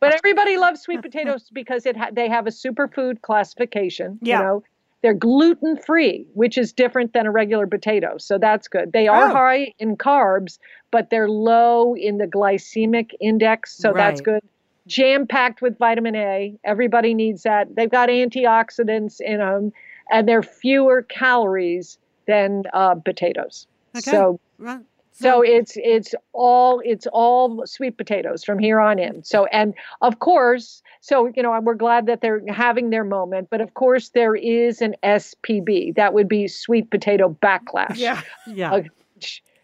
[0.00, 4.18] but everybody loves sweet potatoes because it ha- they have a superfood classification.
[4.20, 4.38] Yeah.
[4.38, 4.64] You know,
[5.02, 8.16] they're gluten free, which is different than a regular potato.
[8.18, 8.92] So that's good.
[8.92, 9.32] They are Oh.
[9.32, 10.58] high in carbs,
[10.90, 13.76] but they're low in the glycemic index.
[13.76, 14.40] So that's good.
[14.86, 16.56] Jam packed with vitamin A.
[16.64, 17.74] Everybody needs that.
[17.74, 19.72] They've got antioxidants in them,
[20.10, 23.66] and they're fewer calories than uh, potatoes.
[23.96, 24.10] Okay.
[24.10, 24.80] So Right.
[25.12, 29.22] So it's it's all it's all sweet potatoes from here on in.
[29.22, 33.60] So and of course, so you know we're glad that they're having their moment, but
[33.60, 37.96] of course there is an SPB that would be sweet potato backlash.
[37.96, 38.22] Yeah.
[38.46, 38.72] Yeah.
[38.72, 38.82] Uh,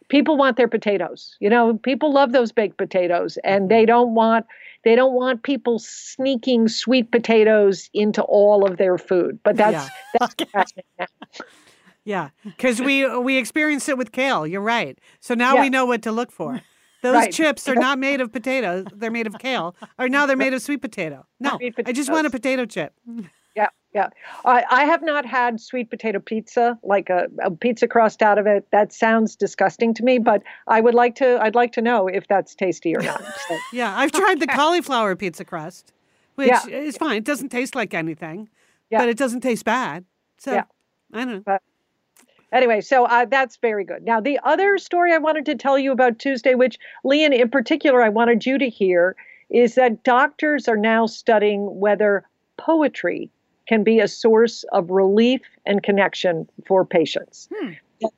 [0.09, 1.37] people want their potatoes.
[1.41, 4.47] You know, people love those baked potatoes, and they don't want
[4.85, 9.39] they don't want people sneaking sweet potatoes into all of their food.
[9.43, 9.89] But that's
[10.19, 11.07] that's happening now.
[12.09, 12.31] Yeah.
[12.45, 14.47] Because we uh, we experienced it with kale.
[14.47, 14.99] You're right.
[15.21, 16.61] So now we know what to look for.
[17.03, 17.33] Those Right.
[17.33, 18.87] chips are not made of potatoes.
[18.93, 19.77] They're made of kale.
[19.99, 21.27] Or now they're made of sweet potato.
[21.39, 21.57] No.
[21.59, 22.93] Sweet I just want a potato chip.
[23.55, 24.09] Yeah, yeah.
[24.45, 28.47] I, I have not had sweet potato pizza, like a, a pizza crust out of
[28.47, 28.67] it.
[28.73, 30.25] That sounds disgusting to me, mm.
[30.25, 31.39] but I would like to.
[31.41, 33.23] I'd like to know if that's tasty or not.
[33.49, 33.97] So, Yeah.
[33.97, 35.93] I've tried the cauliflower pizza crust,
[36.37, 36.67] which Yeah.
[36.67, 37.17] is fine.
[37.19, 38.49] It doesn't taste like anything,
[38.91, 38.99] Yeah.
[39.01, 40.05] but it doesn't taste bad.
[40.39, 40.65] So Yeah.
[41.13, 41.59] I don't know.
[42.53, 44.05] Anyway, so uh, that's very good.
[44.05, 48.03] Now, the other story I wanted to tell you about Tuesday, which Lian in particular
[48.03, 49.17] I wanted you to hear,
[49.51, 52.25] is that doctors are now studying whether
[52.57, 53.31] poetry
[53.67, 57.49] can be a source of relief and connection for patients.
[57.55, 57.73] Hmm.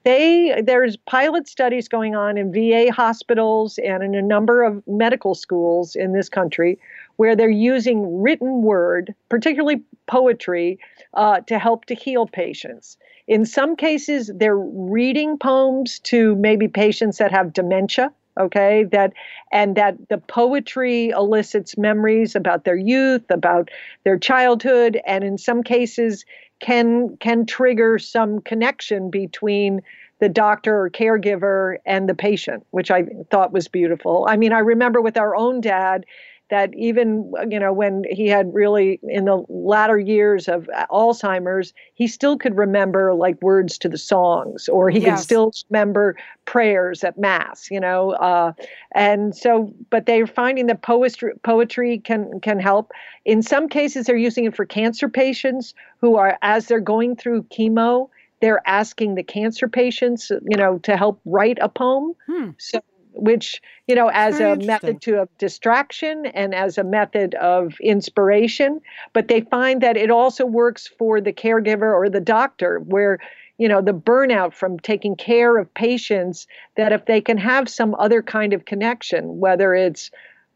[0.04, 5.34] They there's pilot studies going on in VA hospitals and in a number of medical
[5.34, 6.78] schools in this country
[7.16, 10.78] where they're using written word, particularly poetry,
[11.14, 12.96] uh, to help to heal patients.
[13.26, 18.12] In some cases, they're reading poems to maybe patients that have dementia.
[18.38, 19.12] Okay, that
[19.52, 23.70] and that the poetry elicits memories about their youth, about
[24.04, 26.24] their childhood, and in some cases
[26.60, 29.82] can can trigger some connection between
[30.20, 34.26] the doctor or caregiver and the patient, which I thought was beautiful.
[34.28, 36.06] I mean, I remember with our own dad
[36.50, 42.06] that even you know when he had really in the latter years of Alzheimer's, he
[42.06, 47.16] still could remember like words to the songs, or he could still remember prayers at
[47.18, 47.70] mass.
[47.70, 48.52] You know, uh,
[48.94, 52.92] and so but they're finding that poetry poetry can can help.
[53.24, 57.44] In some cases, they're using it for cancer patients who are as they're going through
[57.44, 58.08] chemo.
[58.40, 62.14] They're asking the cancer patients, you know, to help write a poem.
[62.26, 62.50] Hmm.
[62.56, 62.80] So,
[63.14, 67.74] which you know, as Very a method to of distraction and as a method of
[67.80, 68.80] inspiration.
[69.12, 73.18] But they find that it also works for the caregiver or the doctor, where
[73.58, 76.46] you know the burnout from taking care of patients.
[76.76, 80.10] That if they can have some other kind of connection, whether it's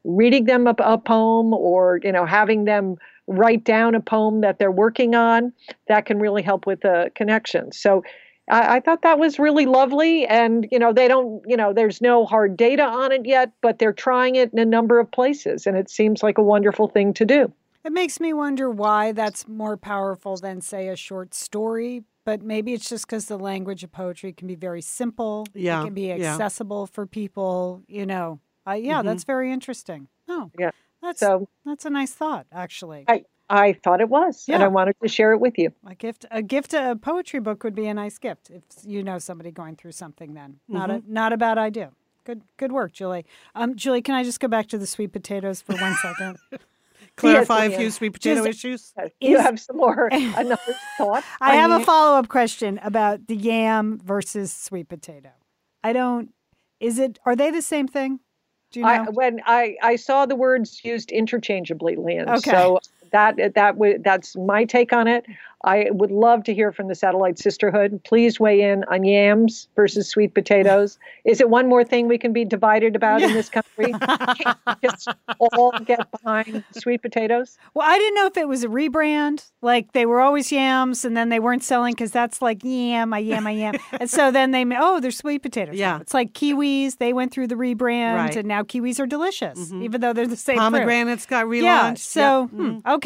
[0.05, 2.97] reading them a, a poem or you know having them
[3.27, 5.53] write down a poem that they're working on,
[5.89, 7.73] that can really help with the connection.
[7.73, 8.05] So.
[8.51, 10.27] I, I thought that was really lovely.
[10.27, 13.79] And, you know, they don't, you know, there's no hard data on it yet, but
[13.79, 15.67] they're trying it in a number of places.
[15.67, 17.53] And it seems like a wonderful thing to do.
[17.85, 22.05] It makes me wonder why that's more powerful than, say, a short story.
[22.25, 25.47] But maybe it's just because the language of poetry can be very simple.
[25.55, 26.15] Yeah, It can be yeah.
[26.15, 28.41] accessible for people, you know.
[28.67, 29.05] Uh, yeah, Mhm.
[29.05, 30.09] that's very interesting.
[30.29, 30.71] Oh, Yeah.
[31.03, 33.05] That's, So that's a nice thought, actually.
[33.07, 35.71] I, I thought it was, and I wanted to share it with you.
[35.87, 39.19] A gift, a gift, a poetry book would be a nice gift if you know
[39.19, 40.35] somebody going through something.
[40.35, 41.93] Then not a not a bad idea.
[42.25, 43.27] Good, good work, Julie.
[43.55, 46.39] Um, Julie, can I just go back to the sweet potatoes for one second?
[47.17, 47.79] Clarify a Lian.
[47.79, 48.95] few sweet potato Just- issues.
[49.21, 50.57] you have some more another
[50.97, 51.23] thought?
[51.41, 55.29] I have mean, a follow up question about the yam versus sweet potato.
[55.85, 56.33] I don't.
[56.81, 57.19] Is it?
[57.27, 58.21] Are they the same thing?
[58.73, 58.91] Do you know?
[58.93, 62.29] I, when I, I saw the words used interchangeably, Lynn.
[62.29, 62.51] Okay.
[62.51, 62.81] So
[63.15, 65.25] that that would that's my take on it.
[65.67, 67.99] I would love to hear from the Satellite Sisterhood.
[68.05, 70.99] Please weigh in on yams versus sweet potatoes.
[71.25, 73.93] Is it one more thing we can be divided about in this country?
[74.39, 75.09] Can't we just
[75.41, 77.57] all get behind sweet potatoes.
[77.73, 79.51] well, I didn't know if it was a rebrand.
[79.63, 83.21] Like they were always yams, and then they weren't selling because that's like yam, I
[83.21, 85.77] yam, I yam, and so then they ma- oh, they're sweet potatoes.
[85.77, 85.99] Yeah.
[86.01, 86.99] it's like kiwis.
[86.99, 88.37] They went through the rebrand, Right.
[88.37, 90.57] and now kiwis are delicious, even though they're the same.
[90.59, 90.65] fruit.
[90.65, 91.63] Pomegranates got relaunched.
[91.63, 91.95] Yeah.
[91.95, 92.51] So, Yep.
[92.51, 93.04] hmm, okay.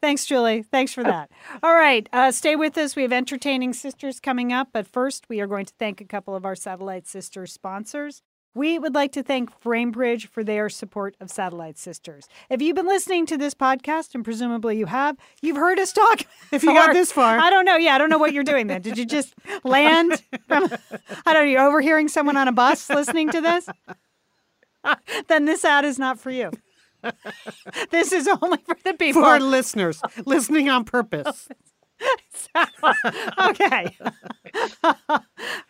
[0.00, 0.62] Thanks, Julie.
[0.62, 1.30] Thanks for that.
[1.62, 2.08] All right.
[2.12, 2.96] Uh, stay with us.
[2.96, 4.68] We have entertaining sisters coming up.
[4.72, 8.22] But first, we are going to thank a couple of our Satellite Sisters sponsors.
[8.54, 12.26] We would like to thank Framebridge for their support of Satellite Sisters.
[12.48, 16.22] If you've been listening to this podcast, and presumably you have, you've heard us talk.
[16.52, 17.38] If you got this far.
[17.38, 17.76] I don't know.
[17.76, 18.82] Yeah, I don't know what you're doing then.
[18.82, 20.20] Did you just land?
[20.48, 20.64] From,
[21.26, 21.50] I don't know.
[21.50, 23.68] You're overhearing someone on a bus listening to this?
[25.28, 26.50] then this ad is not for you.
[27.90, 29.22] This is only for the people.
[29.22, 31.48] For our listeners, listening on purpose.
[33.38, 33.96] okay.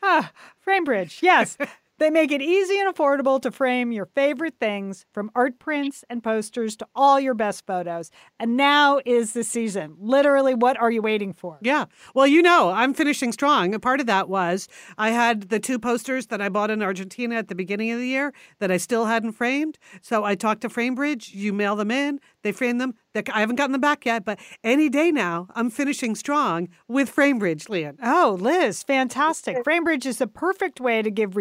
[0.02, 0.32] Ah,
[0.66, 1.56] Framebridge, yes.
[2.00, 6.24] They make it easy and affordable to frame your favorite things from art prints and
[6.24, 8.10] posters to all your best photos.
[8.38, 9.96] And now is the season.
[10.00, 11.58] Literally, what are you waiting for?
[11.60, 11.84] Yeah.
[12.14, 13.74] Well, you know, I'm finishing strong.
[13.74, 17.34] A part of that was I had the two posters that I bought in Argentina
[17.34, 19.78] at the beginning of the year that I still hadn't framed.
[20.00, 21.34] So I talked to Framebridge.
[21.34, 22.94] You mail them in, they frame them.
[23.12, 27.68] I haven't gotten them back yet, but any day now, I'm finishing strong with Framebridge,
[27.68, 27.96] Lian.
[28.00, 29.64] Oh, Liz, fantastic.
[29.64, 31.34] Framebridge is the perfect way to give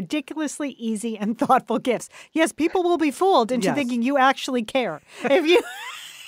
[0.50, 2.10] ridiculously easy and thoughtful gifts.
[2.34, 3.76] Yes, people will be fooled into Yes.
[3.76, 5.02] thinking you actually care.
[5.24, 5.62] If you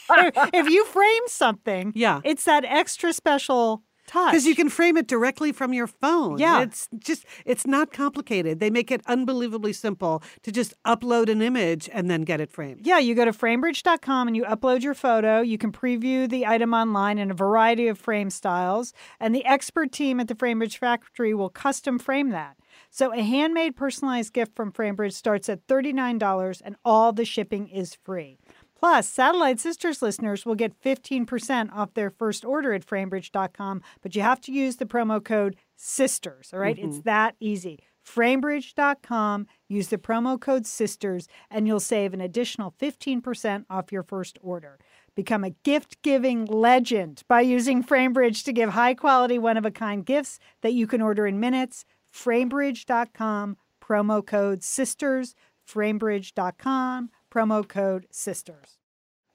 [0.53, 2.21] if you frame something, Yeah.
[2.23, 4.31] it's that extra special touch.
[4.31, 6.37] Because you can frame it directly from your phone.
[6.37, 6.61] Yeah.
[6.63, 8.59] It's just, it's not complicated.
[8.59, 12.85] They make it unbelievably simple to just upload an image and then get it framed.
[12.85, 15.39] Yeah, you go to framebridge.com and you upload your photo.
[15.39, 19.93] You can preview the item online in a variety of frame styles, and the expert
[19.93, 22.57] team at the Framebridge factory will custom frame that.
[22.93, 27.95] So, a handmade personalized gift from Framebridge starts at $39 and all the shipping is
[27.95, 28.37] free.
[28.77, 34.21] Plus, Satellite Sisters listeners will get 15% off their first order at framebridge.com, but you
[34.23, 36.77] have to use the promo code SISTERS, all right?
[36.77, 37.05] It's mm-hmm.
[37.05, 37.79] that easy.
[38.05, 44.37] Framebridge.com, use the promo code SISTERS, and you'll save an additional 15% off your first
[44.41, 44.79] order.
[45.15, 49.71] Become a gift giving legend by using Framebridge to give high quality, one of a
[49.71, 51.85] kind gifts that you can order in minutes.
[52.13, 55.33] Framebridge.com, promo code SISTERS.
[55.67, 58.77] Framebridge.com, promo code SISTERS.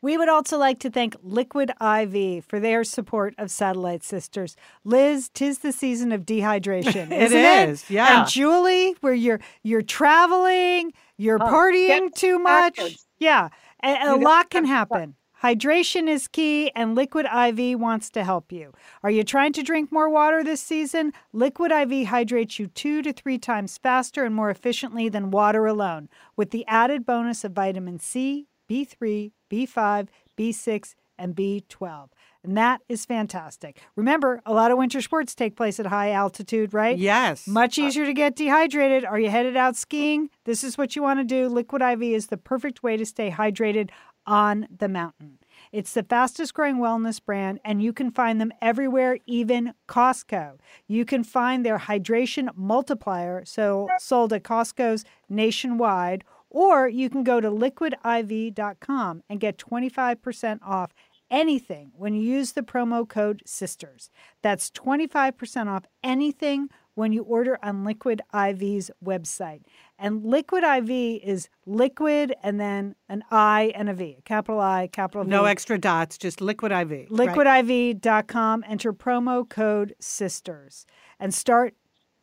[0.02, 4.54] We would also like to thank Liquid IV for their support of Satellite Sisters.
[4.84, 7.68] Liz, tis the season of dehydration, It isn't it?
[7.70, 8.20] is, yeah.
[8.20, 12.76] And Julie, where you're you're traveling, you're Oh, partying too much.
[12.76, 13.06] backwards.
[13.18, 13.48] Yeah,
[13.82, 15.14] a, a lot can happen.
[15.46, 18.72] Hydration is key, and Liquid IV wants to help you.
[19.04, 21.12] Are you trying to drink more water this season?
[21.32, 26.08] Liquid IV hydrates you two to three times faster and more efficiently than water alone,
[26.34, 32.08] with the added bonus of vitamin C, B3, B5, B6, and B12.
[32.42, 33.80] And that is fantastic.
[33.94, 36.98] Remember, a lot of winter sports take place at high altitude, right?
[36.98, 37.46] Yes.
[37.46, 39.04] Much uh, easier to get dehydrated.
[39.04, 40.28] Are you headed out skiing?
[40.44, 41.48] This is what you want to do.
[41.48, 43.90] Liquid IV is the perfect way to stay hydrated
[44.26, 45.38] on the mountain.
[45.72, 50.58] It's the fastest growing wellness brand, and you can find them everywhere, even Costco.
[50.86, 57.40] You can find their hydration multiplier, so sold at Costco's nationwide, or you can go
[57.40, 60.92] to liquidiv.com and get 25% off
[61.30, 64.10] anything when you use the promo code SISTERS.
[64.42, 69.62] That's 25% off anything when you order on Liquid IV's website.
[69.98, 70.90] And Liquid IV
[71.22, 75.30] is liquid and then an I and a V, a capital I, capital V.
[75.30, 76.90] No extra dots, just liquid IV.
[76.90, 77.08] right?
[77.10, 80.84] liquidiv.com, enter promo code SISTERS,
[81.18, 81.74] and start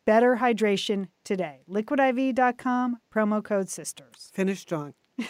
[0.04, 1.64] better hydration today.
[1.68, 4.30] Liquidiv.com, promo code SISTERS.
[4.32, 4.94] Finish strong.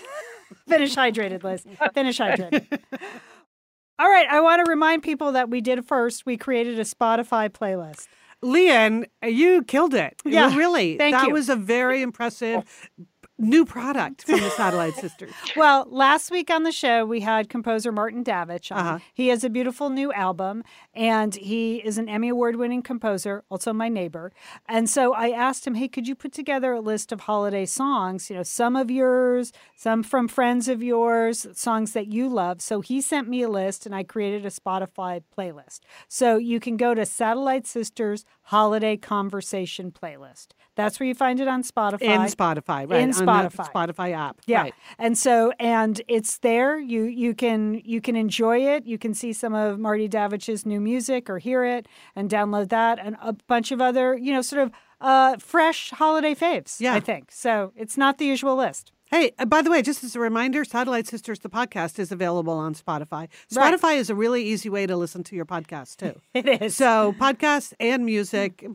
[0.68, 1.64] Finish hydrated, Liz.
[1.95, 2.66] Finish hydrated.
[3.99, 6.26] All right, I want to remind people that we did first.
[6.26, 8.09] We created a Spotify playlist.
[8.45, 10.20] Lian, you killed it.
[10.24, 10.99] Yeah, really.
[10.99, 11.32] thank that you.
[11.32, 12.90] was a very impressive
[13.39, 15.32] new product from the Satellite Sisters.
[15.57, 18.78] Well, last week on the show, we had composer Martin Davich on.
[18.78, 18.99] Uh-huh.
[19.12, 23.72] He has a beautiful new album, and he is an Emmy Award winning composer, also
[23.72, 24.32] my neighbor.
[24.68, 28.30] And so I asked him, hey, could you put together a list of holiday songs?
[28.30, 32.61] You know, some of yours, some from friends of yours, songs that you love.
[32.61, 35.80] So he sent me a list, and I created a Spotify playlist.
[36.09, 40.49] So you can go to Satellite Sisters Holiday Conversation Playlist.
[40.77, 42.03] That's where you find it on Spotify.
[42.03, 43.01] In Spotify, right?
[43.01, 43.72] In Spotify.
[43.72, 44.41] Spotify app.
[44.47, 44.62] Yeah.
[44.62, 44.75] Right.
[44.99, 46.79] And so and it's there.
[46.79, 48.85] You you can you can enjoy it.
[48.87, 52.99] You can see some of Marty Davich's new music or hear it and download that
[52.99, 56.95] and a bunch of other, you know, sort of uh fresh holiday faves, Yeah.
[56.95, 57.31] I think.
[57.31, 58.91] So it's not the usual list.
[59.11, 62.55] Hey, uh, by the way, just as a reminder, Satellite Sisters, the podcast, is available
[62.55, 63.29] on Spotify.
[63.55, 63.75] Right.
[63.79, 66.20] Spotify is a really easy way to listen to your podcast, too.
[66.35, 66.75] It is.
[66.75, 68.66] so, podcasts and music,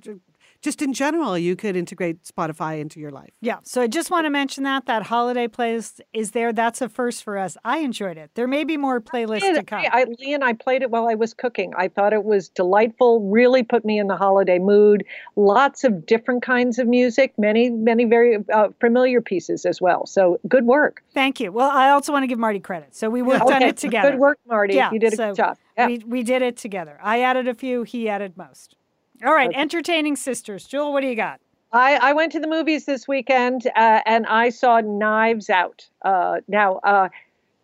[0.61, 3.31] just in general, you could integrate Spotify into your life.
[3.41, 3.57] Yeah.
[3.63, 6.51] So I just want to mention that that holiday playlist is there.
[6.51, 7.55] That's a first for us.
[7.63, 8.31] I enjoyed it.
[8.35, 9.85] There may be more playlists to come.
[9.91, 11.73] I, Lee and I played it while I was cooking.
[11.77, 15.05] I thought it was delightful, really put me in the holiday mood.
[15.35, 20.05] Lots of different kinds of music, many, many very uh, familiar pieces as well.
[20.05, 21.03] So good work.
[21.13, 21.51] Thank you.
[21.51, 22.95] Well, I also want to give Marty credit.
[22.95, 24.11] So we worked on it together.
[24.11, 24.75] Good work, Marty.
[24.75, 25.57] Yeah, you did a so good job.
[25.77, 25.87] Yeah.
[25.87, 26.99] We, we did it together.
[27.01, 28.75] I added a few, he added most.
[29.25, 30.65] All right, entertaining sisters.
[30.65, 31.39] Jewel, what do you got?
[31.71, 35.87] I, I went to the movies this weekend uh, and I saw Knives Out.
[36.03, 37.09] Uh, now, uh,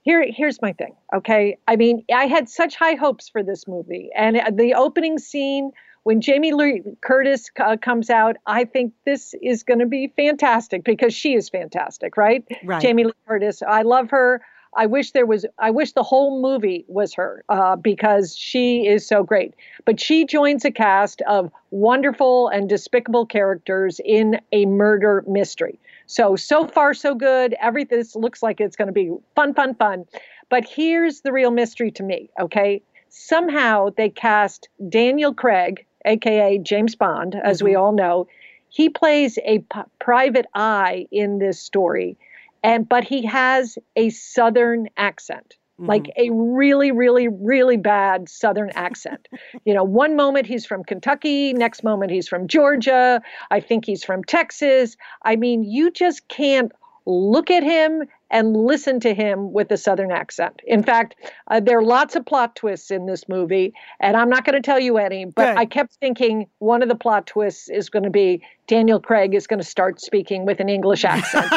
[0.03, 0.95] here, here's my thing.
[1.13, 5.17] Okay, I mean, I had such high hopes for this movie, and uh, the opening
[5.17, 5.71] scene
[6.03, 10.83] when Jamie Lee Curtis uh, comes out, I think this is going to be fantastic
[10.83, 12.45] because she is fantastic, right?
[12.63, 12.79] Right.
[12.79, 13.63] Jamie Lee Curtis.
[13.67, 14.41] I love her.
[14.75, 15.45] I wish there was.
[15.57, 19.53] I wish the whole movie was her uh, because she is so great.
[19.85, 25.79] But she joins a cast of wonderful and despicable characters in a murder mystery.
[26.07, 27.55] So so far so good.
[27.61, 30.05] Everything this looks like it's going to be fun, fun, fun.
[30.49, 32.29] But here's the real mystery to me.
[32.39, 38.27] Okay, somehow they cast Daniel Craig, aka James Bond, as we all know.
[38.69, 42.17] He plays a p- private eye in this story
[42.65, 45.87] and but he has a southern accent mm-hmm.
[45.87, 49.27] like a really really really bad southern accent.
[49.63, 54.03] You know one moment he's from kentucky next moment he's from georgia i think he's
[54.03, 54.97] from texas.
[55.23, 56.71] I mean you just can't
[57.05, 58.03] look at him
[58.35, 61.15] and listen to him with a southern accent in fact
[61.49, 64.65] uh, there are lots of plot twists in this movie and i'm not going to
[64.65, 65.57] tell you any but Good.
[65.57, 69.47] i kept thinking one of the plot twists is going to be daniel craig is
[69.47, 71.49] going to start speaking with an english accent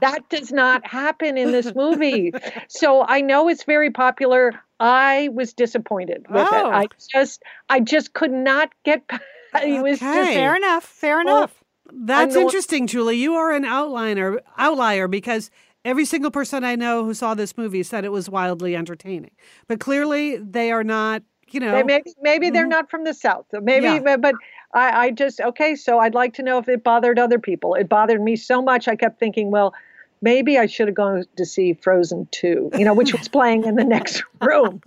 [0.00, 2.32] that does not happen in this movie.
[2.68, 4.52] So I know it's very popular.
[4.80, 6.68] I was disappointed with Oh.
[6.68, 6.72] it.
[6.72, 9.02] I just I just could not get
[9.54, 10.84] it was just Fair enough.
[10.84, 11.63] Fair enough.
[11.92, 13.16] That's interesting, Julie.
[13.16, 15.50] You are an outliner outlier because
[15.84, 19.32] every single person I know who saw this movie said it was wildly entertaining.
[19.68, 21.72] But clearly they are not, you know.
[21.72, 22.70] They- maybe maybe they're Mhm.
[22.70, 23.46] not from the south.
[23.52, 24.16] Maybe Yeah.
[24.16, 24.34] but,
[24.72, 27.74] I, I just okay, so I'd like to know if it bothered other people.
[27.74, 29.72] It bothered me so much I kept thinking, well,
[30.22, 33.74] maybe I should have gone to see Frozen 2, you know, which was playing in
[33.76, 34.80] the next room.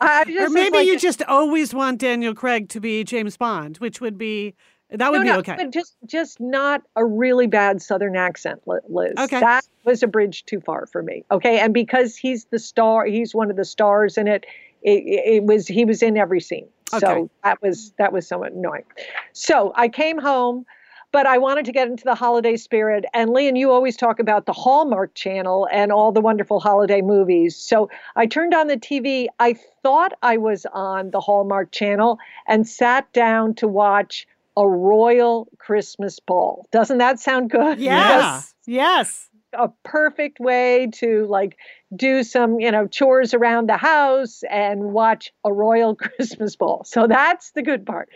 [0.00, 3.36] I I just or maybe like, you just always want Daniel Craig to be James
[3.36, 4.54] Bond, which would be
[4.98, 5.54] that would no, be no, okay.
[5.56, 9.14] But just just not a really bad Southern accent, Liz.
[9.18, 9.40] Okay.
[9.40, 11.24] That was a bridge too far for me.
[11.30, 14.44] Okay, and because he's the star, he's one of the stars in it.
[14.82, 17.00] It, it was he was in every scene, Okay.
[17.00, 18.84] so that was that was somewhat annoying.
[19.32, 20.66] So I came home,
[21.14, 23.04] but I wanted to get into the holiday spirit.
[23.14, 27.56] And Lian, you always talk about the Hallmark Channel and all the wonderful holiday movies.
[27.56, 29.28] So I turned on the TV.
[29.38, 32.18] I thought I was on the Hallmark Channel
[32.48, 34.26] and sat down to watch
[34.56, 36.66] a royal Christmas ball.
[36.70, 37.78] Doesn't that sound good?
[37.80, 38.54] Yes.
[38.66, 39.28] Yes.
[39.52, 41.56] a perfect way to like
[41.94, 46.82] do some, you know, chores around the house and watch a royal Christmas ball.
[46.84, 48.08] So that's the good part.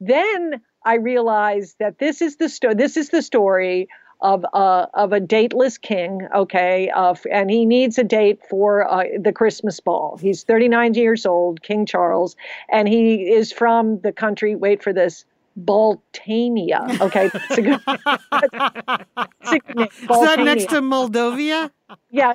[0.00, 2.74] Then I realized that this is the story.
[2.74, 3.88] This is the story
[4.20, 6.28] of uh, of a dateless king.
[6.34, 10.18] Okay, uh, and he needs a date for uh, the Christmas ball.
[10.20, 12.36] He's 39 years old, King Charles,
[12.70, 14.54] and he is from the country.
[14.56, 15.24] Wait for this.
[15.58, 17.00] Baltania.
[17.00, 17.80] Okay, that's a good.
[17.86, 21.70] That's a good name, Is that next to Moldovia?
[22.10, 22.32] Yeah,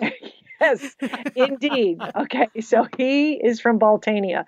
[0.61, 0.95] yes,
[1.36, 1.99] indeed.
[2.15, 4.45] Okay, so he is from Baltania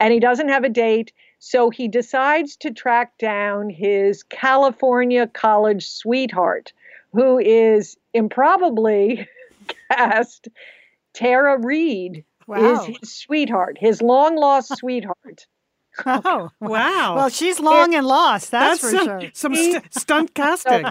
[0.00, 1.12] and he doesn't have a date.
[1.38, 6.72] So he decides to track down his California college sweetheart,
[7.12, 9.26] who is improbably
[9.90, 10.48] cast
[11.14, 12.24] Tara Reid.
[12.46, 12.88] Wow.
[12.88, 15.46] Is his sweetheart, his long lost sweetheart.
[16.06, 16.50] Oh.
[16.60, 17.16] Wow.
[17.16, 18.50] Well, she's long and lost.
[18.50, 19.30] That's, That's for some, sure.
[19.34, 20.86] some st- stunt casting.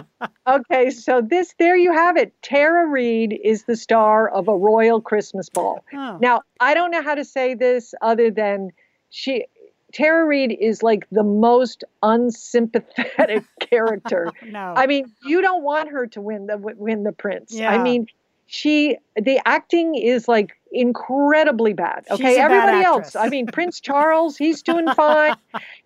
[0.46, 2.32] Okay, so this there you have it.
[2.42, 5.84] Tara Reid is the star of a royal Christmas ball.
[5.92, 6.18] Oh.
[6.20, 8.70] Now, I don't know how to say this other than
[9.10, 9.46] she
[9.92, 14.30] Tara Reid is like the most unsympathetic character.
[14.46, 14.74] no.
[14.76, 17.52] I mean, you don't want her to win the win the prince.
[17.52, 17.70] Yeah.
[17.72, 18.06] I mean,
[18.52, 22.04] she the acting is like incredibly bad.
[22.10, 23.14] Okay, bad everybody actress.
[23.14, 23.16] else.
[23.16, 25.36] I mean, Prince Charles, he's doing fine,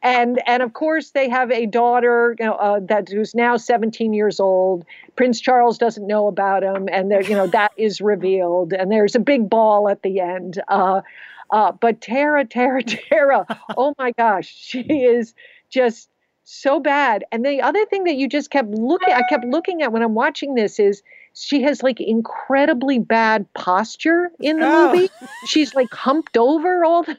[0.03, 4.13] and and of course they have a daughter you know, uh, that who's now 17
[4.13, 4.85] years old.
[5.15, 9.15] Prince Charles doesn't know about him, and there you know that is revealed, and there's
[9.15, 10.61] a big ball at the end.
[10.67, 11.03] Uh,
[11.51, 13.47] uh, but Tara, Tara, Tara,
[13.77, 15.35] oh my gosh, she is
[15.71, 16.09] just
[16.43, 17.25] so bad.
[17.31, 20.15] And the other thing that you just kept looking, I kept looking at when I'm
[20.15, 21.05] watching this is
[21.37, 24.93] she has like incredibly bad posture in the Oh.
[24.93, 25.11] movie.
[25.45, 27.17] She's like humped over all the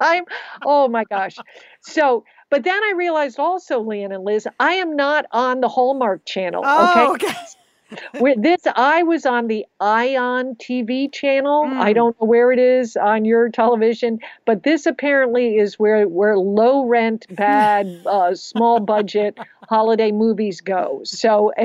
[0.00, 0.24] time.
[0.64, 1.36] Oh my gosh.
[1.82, 6.24] So, but then I realized also, Lian and Liz, I am not on the Hallmark
[6.24, 6.62] channel.
[6.64, 7.26] oh, okay.
[7.28, 7.38] okay.
[8.18, 11.64] With this, I was on the Ion TV channel.
[11.78, 11.94] I Mm.
[11.94, 16.84] don't know where it is on your television, but this apparently is where where low
[16.84, 21.00] rent, bad, uh, small budget holiday movies go.
[21.04, 21.52] So,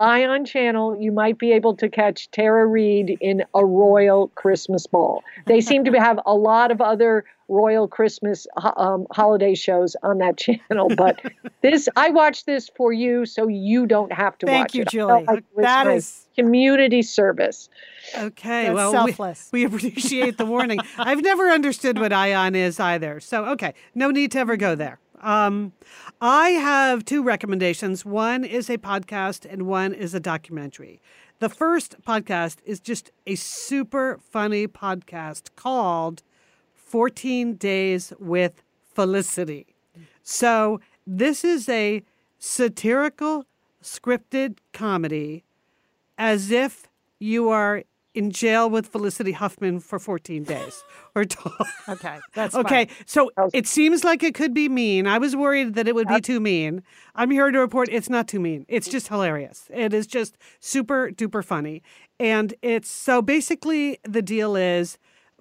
[0.00, 5.22] Ion channel, you might be able to catch Tara Reid in a royal Christmas ball.
[5.46, 8.46] They seem to have a lot of other royal Christmas
[8.76, 11.20] um, holiday shows on that channel, but
[11.60, 14.88] this I watch this for you, so you don't have to Thank watch you, it.
[14.88, 15.12] I Julie.
[15.12, 17.68] felt like it was That my is community service.
[18.16, 19.48] Okay, that's well, we, selfless.
[19.52, 20.80] we appreciate the warning.
[20.98, 23.20] I've never understood what ion is either.
[23.20, 24.98] So, okay, no need to ever go there.
[25.20, 25.72] Um,
[26.20, 28.04] I have two recommendations.
[28.04, 31.00] One is a podcast, and one is a documentary.
[31.38, 36.22] The first podcast is just a super funny podcast called
[36.92, 38.62] 14 Days with
[38.94, 39.64] Felicity.
[40.22, 42.02] So, this is a
[42.38, 43.46] satirical,
[43.82, 45.42] scripted comedy
[46.18, 46.88] as if
[47.18, 50.84] you are in jail with Felicity Huffman for 14 days
[51.14, 51.38] or t-
[51.88, 52.18] okay.
[52.34, 52.96] That's Okay, fine.
[53.06, 55.06] so it seems like it could be mean.
[55.06, 56.82] I was worried that it would be too mean.
[57.14, 58.66] I'm here to report it's not too mean.
[58.68, 58.92] It's mm.
[58.92, 59.70] just hilarious.
[59.72, 61.82] It is just super duper funny.
[62.20, 64.98] And it's so basically the deal is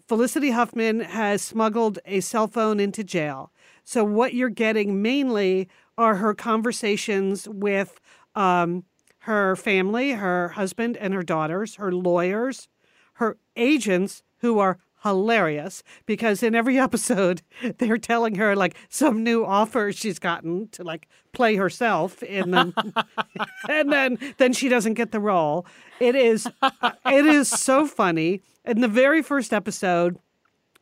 [0.08, 3.52] Felicity Huffman has smuggled a cell phone into jail.
[3.84, 8.00] So what you're getting mainly are her conversations with
[8.36, 8.84] um,
[9.20, 12.68] her family, her husband and her daughters, her lawyers,
[13.14, 17.42] her agents who are hilarious because in every episode
[17.80, 22.74] they're telling her like some new offer she's gotten to like play herself in them
[23.70, 25.66] and then then she doesn't get the role
[26.00, 30.18] it is uh, it is so funny in the very first episode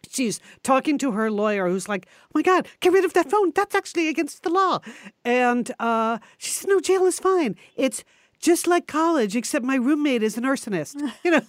[0.10, 3.52] she's talking to her lawyer who's like oh my god get rid of that phone.
[3.54, 4.80] That's actually against the law.
[5.26, 7.56] And uh, she said no jail is fine.
[7.76, 8.04] It's
[8.40, 11.02] just like college except my roommate is an arsonist.
[11.24, 11.42] You know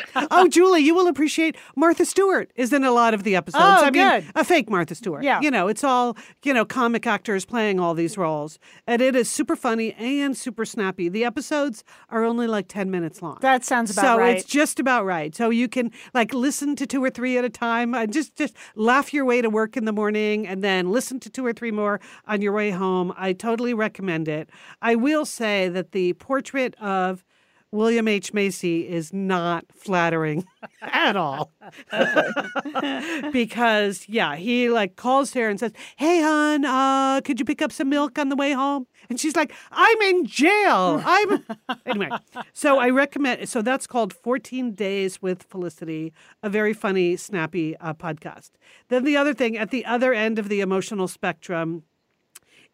[0.30, 3.64] oh, Julie, you will appreciate Martha Stewart is in a lot of the episodes.
[3.64, 4.24] Oh, I mean, good.
[4.34, 5.24] a fake Martha Stewart.
[5.24, 5.40] Yeah.
[5.40, 8.58] You know, it's all, you know, comic actors playing all these roles.
[8.86, 11.08] And it is super funny and super snappy.
[11.08, 13.38] The episodes are only like 10 minutes long.
[13.40, 14.32] That sounds about so right.
[14.32, 15.34] So it's just about right.
[15.34, 18.56] So you can like listen to two or three at a time and just just
[18.74, 21.70] laugh your way to work in the morning and then listen to two or three
[21.70, 23.12] more on your way home.
[23.16, 24.48] I totally recommend it.
[24.80, 27.24] I will say that the portrait of
[27.72, 28.34] William H.
[28.34, 30.44] Macy is not flattering
[30.82, 31.50] at all.
[33.32, 37.72] because yeah, he like calls her and says, "Hey, hon, uh, could you pick up
[37.72, 41.02] some milk on the way home?" And she's like, "I'm in jail.
[41.04, 41.44] I'm
[41.86, 42.10] anyway."
[42.52, 43.48] So I recommend.
[43.48, 46.12] So that's called 14 Days with Felicity,
[46.42, 48.50] a very funny, snappy uh, podcast.
[48.88, 51.84] Then the other thing at the other end of the emotional spectrum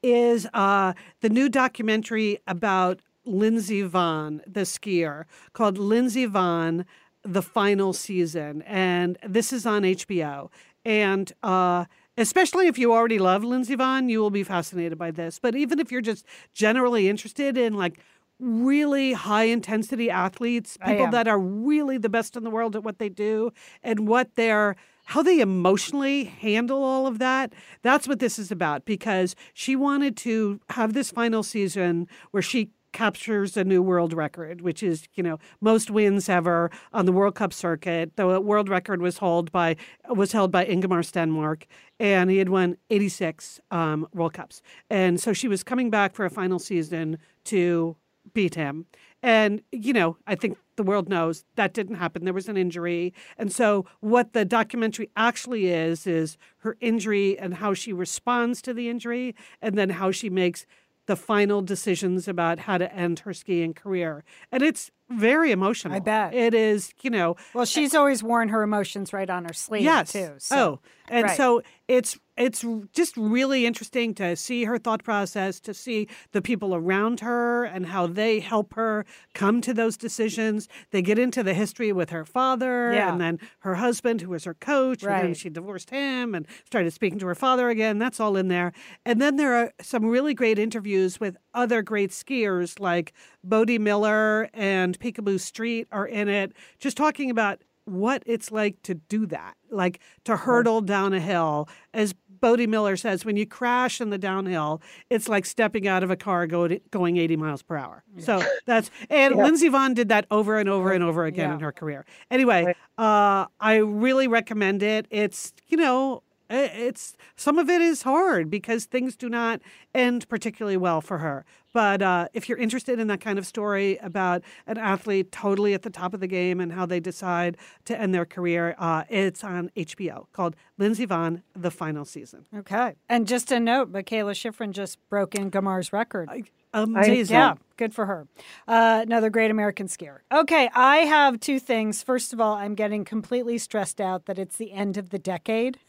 [0.02, 6.84] is uh, the new documentary about Lindsey Vonn, the skier, called Lindsey Vonn,
[7.22, 8.62] The Final Season.
[8.62, 10.50] And this is on HBO.
[10.84, 11.84] And uh,
[12.16, 15.38] especially if you already love Lindsey Vonn, you will be fascinated by this.
[15.38, 18.00] But even if you're just generally interested in like
[18.40, 22.98] really high intensity athletes, people that are really the best in the world at what
[22.98, 23.52] they do
[23.82, 24.76] and what they're
[25.06, 27.54] how they emotionally handle all of that.
[27.80, 32.68] That's what this is about because she wanted to have this final season where she
[32.92, 37.34] captures a new world record, which is, you know, most wins ever on the World
[37.34, 38.16] Cup circuit.
[38.16, 39.76] The world record was held by
[40.08, 41.64] was held by Ingemar Stenmark,
[42.00, 44.62] and he had won 86 um, World Cups.
[44.90, 47.96] And so she was coming back for a final season to
[48.34, 48.86] beat him.
[49.22, 52.24] And, you know, I think the world knows that didn't happen.
[52.24, 53.12] There was an injury.
[53.36, 58.72] And so, what the documentary actually is, is her injury and how she responds to
[58.72, 60.66] the injury, and then how she makes
[61.08, 64.24] the final decisions about how to end her skiing career.
[64.52, 65.94] And it's very emotional.
[65.94, 66.34] I bet.
[66.34, 70.12] It is, you know, well, she's always worn her emotions right on her sleeve yes.
[70.12, 70.34] too.
[70.36, 70.56] So.
[70.56, 71.36] Oh, and right.
[71.36, 76.74] so it's it's just really interesting to see her thought process, to see the people
[76.74, 80.68] around her and how they help her come to those decisions.
[80.90, 83.12] They get into the history with her father Yeah.
[83.12, 86.92] and then her husband, who was her coach, and then she divorced him and started
[86.92, 87.98] speaking to her father again.
[87.98, 88.72] That's all in there.
[89.04, 93.12] And then there are some really great interviews with other great skiers like
[93.42, 98.92] Bode Miller and Picabo Street are in it, just talking about what it's like to
[98.94, 101.66] do that, like to hurdle down a hill.
[101.94, 104.80] As Bode Miller says, when you crash in the downhill,
[105.10, 108.04] it's like stepping out of a car go going 80 miles per hour.
[108.18, 109.44] So that's, and Yeah.
[109.44, 112.04] Lindsey Vonn did that over and over and over again in her career.
[112.30, 115.06] Anyway, uh, I really recommend it.
[115.10, 119.60] It's, you know, it's some of it is hard because things do not
[119.94, 121.44] end particularly well for her.
[121.72, 125.82] But uh, if you're interested in that kind of story about an athlete totally at
[125.82, 129.44] the top of the game and how they decide to end their career, uh, it's
[129.44, 132.46] on HBO called Lindsey Vonn: The Final Season.
[132.56, 132.94] Okay.
[133.08, 136.30] And just a note, Mikaela Shiffrin just broke Ingemar's record.
[136.74, 137.34] Amazing.
[137.34, 138.26] Yeah, good for her.
[138.66, 140.18] Uh, another great American skier.
[140.32, 142.02] Okay, I have two things.
[142.02, 145.78] First of all, I'm getting completely stressed out that it's the end of the decade.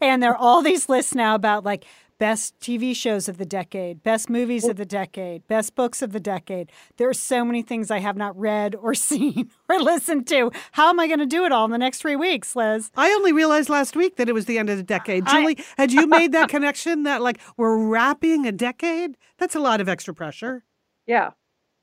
[0.00, 1.84] And there are all these lists now about like
[2.18, 6.18] best TV shows of the decade, best movies of the decade, best books of the
[6.18, 6.68] decade.
[6.96, 10.50] There are so many things I have not read or seen or listened to.
[10.72, 12.90] How am I going to do it all in the next three weeks, Liz?
[12.96, 15.28] I only realized last week that it was the end of the decade.
[15.28, 19.16] I- Julie, had you made that connection that like we're wrapping a decade?
[19.38, 20.64] That's a lot of extra pressure.
[21.06, 21.30] Yeah.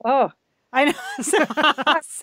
[0.03, 0.31] Oh,
[0.73, 0.93] I know.
[1.21, 1.45] So-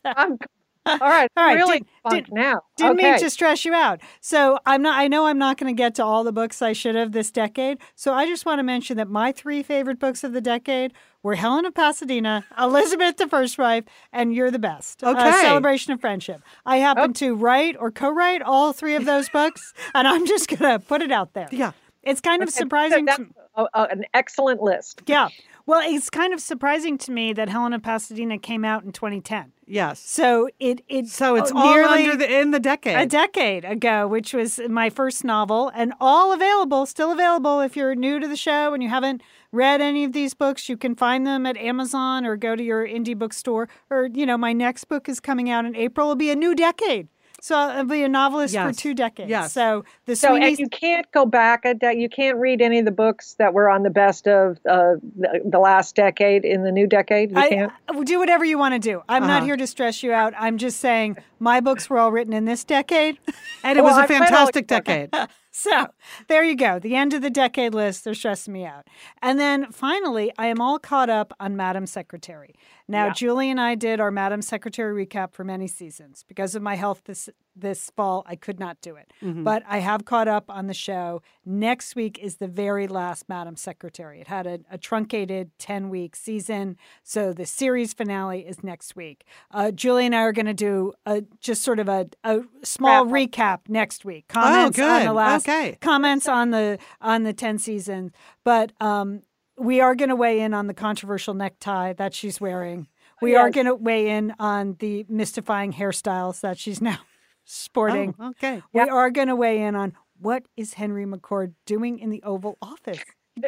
[0.04, 0.38] I'm
[0.86, 1.30] all right.
[1.36, 2.60] All right, really did- did- now.
[2.76, 3.10] Didn't okay.
[3.12, 4.00] mean to stress you out.
[4.20, 4.98] So I'm not.
[4.98, 7.30] I know I'm not going to get to all the books I should have this
[7.30, 7.78] decade.
[7.94, 11.36] So I just want to mention that my three favorite books of the decade were
[11.36, 15.04] Helen of Pasadena, Elizabeth the First Wife, and You're the Best.
[15.04, 15.30] Uh, Okay.
[15.42, 16.42] Celebration of Friendship.
[16.66, 20.78] I happen to write or co-write all three of those books, and I'm just going
[20.78, 21.48] to put it out there.
[21.52, 21.72] Yeah.
[22.02, 23.04] It's kind of Okay, surprising.
[23.04, 23.26] That's to,
[23.56, 25.02] a- a- an excellent list.
[25.06, 25.28] yeah.
[25.64, 29.52] Well, it's kind of surprising to me that Helen of Pasadena came out in 2010.
[29.64, 30.00] Yes.
[30.00, 32.96] So it it So it's oh, all nearly under the in the decade.
[32.98, 37.60] a decade ago, which was my first novel, and all available, still available.
[37.60, 39.22] If you're new to the show and you haven't
[39.52, 42.84] read any of these books, you can find them at Amazon or go to your
[42.84, 43.68] indie bookstore.
[43.88, 46.06] Or you know, my next book is coming out in April.
[46.08, 47.06] It'll be a new decade.
[47.44, 49.28] So I'll be a novelist for two decades.
[49.28, 49.52] Yes.
[49.52, 52.78] So the So, Sweeney and you can't go back a de- you can't read any
[52.78, 56.62] of the books that were on the best of uh, the, the last decade in
[56.62, 57.32] the new decade.
[57.32, 57.72] You I, can't.
[58.04, 59.02] Do whatever you want to do.
[59.08, 59.46] I'm not Uh-huh.
[59.46, 60.34] here to stress you out.
[60.38, 63.18] I'm just saying my books were all written in this decade.
[63.64, 65.10] And it Well, was a I've read all fantastic your decade.
[65.54, 65.88] So
[66.28, 66.78] there you go.
[66.78, 68.04] The end of the decade list.
[68.04, 68.88] They're stressing me out.
[69.20, 72.54] And then finally, I am all caught up on Madam Secretary.
[72.88, 73.12] Now, Yeah.
[73.12, 76.24] Julie and I did our Madam Secretary recap for many seasons.
[76.26, 79.12] Because of my health this this fall, I could not do it.
[79.22, 79.44] Mm-hmm.
[79.44, 81.22] But I have caught up on the show.
[81.44, 84.20] Next week is the very last Madam Secretary.
[84.20, 86.76] It had a, a truncated 10 week season.
[87.02, 89.24] So the series finale is next week.
[89.50, 93.04] Uh, Julie and I are going to do a, just sort of a, a small
[93.06, 94.28] recap next week.
[94.28, 95.76] Comments on the last Okay.
[95.80, 98.12] comments on the on the 10 seasons.
[98.44, 99.22] But um,
[99.58, 102.88] we are going to weigh in on the controversial necktie that she's wearing.
[103.20, 106.98] We are going to weigh in on the mystifying hairstyles that she's now
[107.44, 108.14] sporting.
[108.18, 108.62] Oh, okay.
[108.72, 112.56] We are going to weigh in on what is Henry McCord doing in the Oval
[112.62, 113.00] Office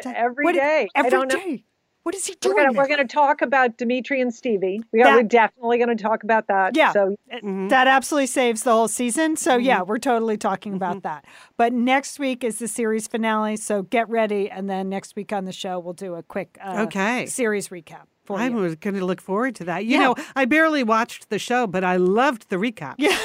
[0.05, 0.87] Every What- day.
[0.95, 1.63] Every day.
[2.03, 2.75] What is he doing?
[2.75, 4.83] we're gonna talk about Dimitri and Stevie.
[4.93, 6.75] We are, That- we're definitely gonna talk about that.
[6.77, 6.91] Yeah.
[6.91, 7.67] So Mm-hmm.
[7.69, 9.35] That absolutely saves the whole season.
[9.35, 11.25] So, yeah, we're totally talking about that.
[11.57, 13.57] But next week is the series finale.
[13.57, 14.49] So, get ready.
[14.49, 17.25] And then next week on the show, we'll do a quick uh, Okay.
[17.25, 19.85] series recap for I'm going to look forward to that.
[19.85, 20.03] You Yeah.
[20.03, 22.95] know, I barely watched the show, but I loved the recap.
[22.99, 23.17] Yeah.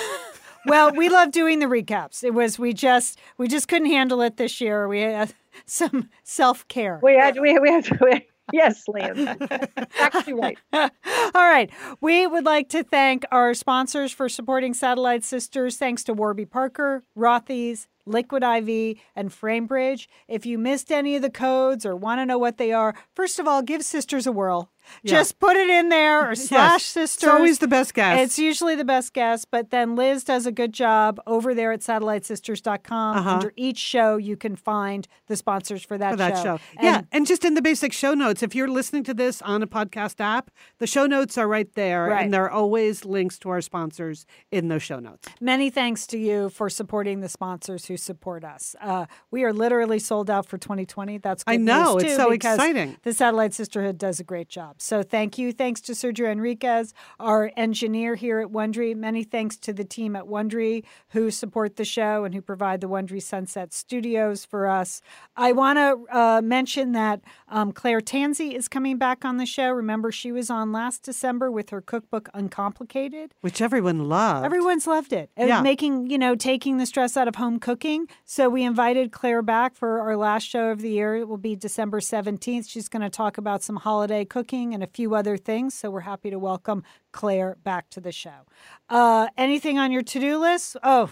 [0.66, 2.22] Well, we love doing the recaps.
[2.22, 4.88] It was, we just, we just couldn't handle it this year.
[4.88, 5.34] We had
[5.66, 7.00] some self care.
[7.02, 7.98] we had we we had to.
[8.00, 9.38] We, yes, Lance.
[9.98, 10.58] Actually, right.
[10.72, 10.90] All
[11.34, 11.70] right.
[12.00, 15.76] We would like to thank our sponsors for supporting Satellite Sisters.
[15.76, 20.08] Thanks to Warby Parker, Rothy's, Liquid IV, and Framebridge.
[20.26, 23.38] If you missed any of the codes or want to know what they are, first
[23.38, 24.70] of all, give Sisters a whirl.
[25.04, 27.22] Just put it in there or slash Sisters.
[27.22, 28.20] It's always the best guess.
[28.20, 31.80] It's usually the best guess, but then Liz does a good job over there at
[31.80, 33.16] satellitesisters.com.
[33.16, 33.30] Uh-huh.
[33.30, 36.58] Under each show, you can find the sponsors for that, for that show.
[36.76, 39.62] And yeah, and just in the basic show notes, if you're listening to this on
[39.62, 42.24] a podcast app, the show notes are right there, Right.
[42.24, 45.28] and there are always links to our sponsors in those show notes.
[45.40, 48.74] Many thanks to you for supporting the sponsors who support us.
[48.80, 51.18] Uh, we are literally sold out for 2020.
[51.18, 52.96] That's good I know, it's so exciting.
[53.02, 54.79] The Satellite Sisterhood does a great job.
[54.80, 55.52] So thank you.
[55.52, 58.96] Thanks to Sergio Enriquez, our engineer here at Wondery.
[58.96, 62.88] Many thanks to the team at Wondery who support the show and who provide the
[62.88, 65.02] Wondery Sunset Studios for us.
[65.36, 69.70] I want to uh, mention that um, Claire Tansey is coming back on the show.
[69.70, 73.32] Remember, she was on last December with her cookbook Uncomplicated.
[73.42, 74.46] Which everyone loved.
[74.46, 75.30] Everyone's loved it.
[75.36, 75.60] And Yeah.
[75.60, 78.06] Making, you know, taking the stress out of home cooking.
[78.24, 81.16] So we invited Claire back for our last show of the year.
[81.16, 82.66] It will be December 17th.
[82.66, 85.74] She's going to talk about some holiday cooking and a few other things.
[85.74, 88.46] So we're happy to welcome Claire back to the show.
[88.88, 90.76] Uh, anything on your to do list?
[90.82, 91.10] Oh,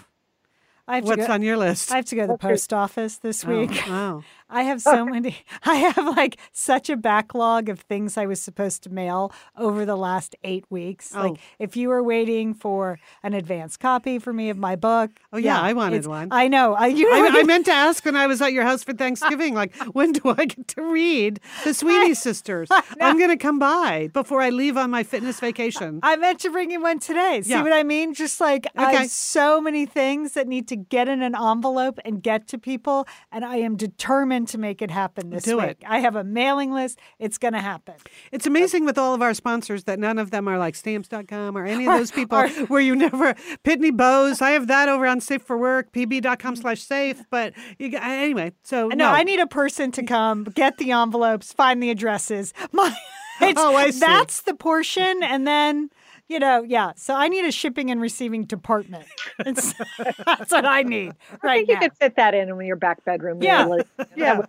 [0.89, 1.32] I have to What's go.
[1.34, 1.93] on your list?
[1.93, 3.82] I have to go to the post office this oh, week.
[3.89, 5.36] Oh, I have so many.
[5.64, 9.97] I have like such a backlog of things I was supposed to mail over the
[9.97, 11.14] last eight weeks.
[11.14, 11.20] Oh.
[11.20, 15.36] Like, if you were waiting for an advance copy for me of my book, Oh,
[15.36, 16.28] yeah, I wanted one.
[16.30, 16.72] I know.
[16.72, 18.95] I, you know, I, I meant to ask when I was at your house for
[18.95, 22.70] Thanksgiving, like, when do I get to read the Sweeney Sisters?
[22.99, 26.01] I'm going to come by before I leave on my fitness vacation.
[26.03, 27.43] I meant to bring you one today.
[27.43, 27.62] See Yeah.
[27.62, 28.14] what I mean?
[28.14, 28.97] Just like I Okay.
[29.03, 33.07] have so many things that need to get in an envelope and get to people,
[33.33, 35.66] and I am determined to make it happen this Do week.
[35.70, 35.79] it.
[35.87, 36.99] I have a mailing list.
[37.18, 37.95] It's going to happen.
[38.33, 41.64] It's amazing with all of our sponsors that none of them are like stamps.com or
[41.64, 44.41] any of those people or- where you never, Pitney Bowes.
[44.41, 47.22] I have that over on Safe for Work, pb.com slash safe.
[47.31, 49.09] But you, anyway, so No, no.
[49.11, 52.55] I need a person to come get the envelopes, find the addresses.
[52.72, 52.95] My,
[53.41, 54.01] it's, Oh, I see.
[54.01, 55.91] That's the portion, and then
[56.29, 56.93] you know, yeah.
[56.97, 59.07] So I need a shipping and receiving department.
[59.45, 59.74] That's
[60.51, 61.12] what I need
[61.43, 63.43] I right think you could fit that in in your back bedroom.
[63.43, 63.66] Yeah.
[63.97, 64.43] That Yeah.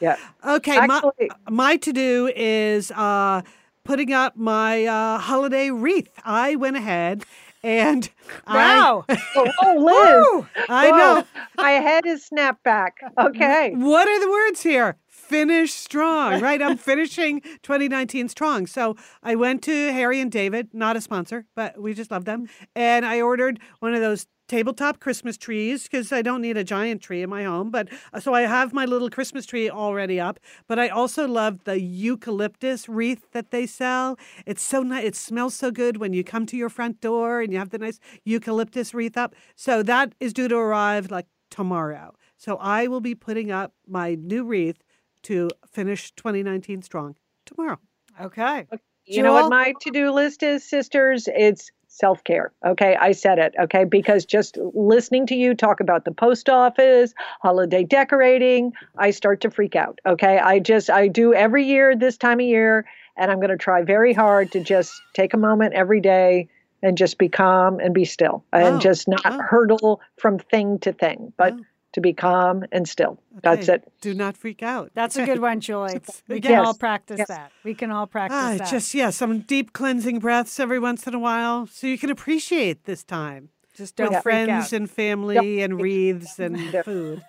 [0.00, 0.16] Yeah.
[0.46, 3.42] Okay, Actually- my, my to do is uh,
[3.84, 6.10] putting up my uh, holiday wreath.
[6.24, 7.24] I went ahead
[7.62, 8.08] and
[8.46, 9.04] Wow.
[9.36, 10.64] Oh, oh, Liz.
[10.68, 11.24] I, I Whoa, know.
[11.56, 13.00] My head is snapped back.
[13.18, 13.72] Okay.
[13.74, 14.96] What are the words here?
[15.30, 16.60] Finish strong, right?
[16.60, 18.66] I'm finishing 2019 strong.
[18.66, 22.48] So I went to Harry and David, not a sponsor, but we just love them.
[22.74, 27.00] And I ordered one of those tabletop Christmas trees because I don't need a giant
[27.00, 27.70] tree in my home.
[27.70, 30.40] But uh, so I have my little Christmas tree already up.
[30.66, 34.18] But I also love the eucalyptus wreath that they sell.
[34.46, 35.04] It's so nice.
[35.04, 37.78] It smells so good when you come to your front door and you have the
[37.78, 39.36] nice eucalyptus wreath up.
[39.54, 42.16] So that is due to arrive like tomorrow.
[42.36, 44.82] So I will be putting up my new wreath
[45.24, 47.16] to finish 2019 strong
[47.46, 47.78] tomorrow.
[48.20, 48.66] Okay.
[49.06, 49.42] You know Jewel?
[49.42, 51.28] what my to-do list is, sisters?
[51.34, 52.52] It's self care.
[52.64, 53.54] Okay, I said it.
[53.58, 57.12] Okay, because just listening to you talk about the post office,
[57.42, 59.98] holiday decorating, I start to freak out.
[60.06, 62.84] Okay, I just, I do every year this time of year,
[63.16, 66.48] and I'm going to try very hard to just take a moment every day
[66.82, 69.38] and just be calm and be still and Oh, just not oh.
[69.50, 71.60] hurdle from thing to thing, but Oh.
[71.92, 73.18] To be calm and still.
[73.42, 73.90] That's it.
[74.00, 74.90] Do not freak out.
[74.94, 76.00] That's a good one, Julie.
[76.28, 77.28] We can Yes, all practice yes.
[77.28, 77.50] that.
[77.64, 78.70] We can all practice Ah, that.
[78.70, 82.84] just yeah, some deep cleansing breaths every once in a while, so you can appreciate
[82.84, 83.48] this time
[83.80, 86.82] just don't with friends and family and wreaths and Yeah.
[86.82, 87.22] food.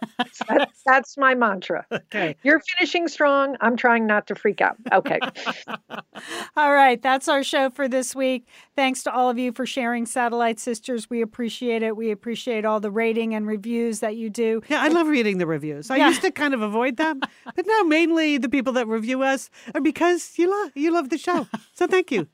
[0.47, 1.85] That's, that's my mantra.
[2.11, 2.35] Okay.
[2.43, 3.55] You're finishing strong.
[3.61, 4.75] I'm trying not to freak out.
[4.91, 5.19] Okay.
[6.57, 8.45] All right, that's our show for this week.
[8.75, 11.09] Thanks to all of you for sharing Satellite Sisters.
[11.09, 11.95] We appreciate it.
[11.95, 14.61] We appreciate all the rating and reviews that you do.
[14.67, 15.89] Yeah, I love reading the reviews.
[15.89, 16.09] I Yeah.
[16.09, 17.21] used to kind of avoid them,
[17.55, 21.17] but now mainly the people that review us are because you love you love the
[21.17, 21.47] show.
[21.73, 22.27] So thank you.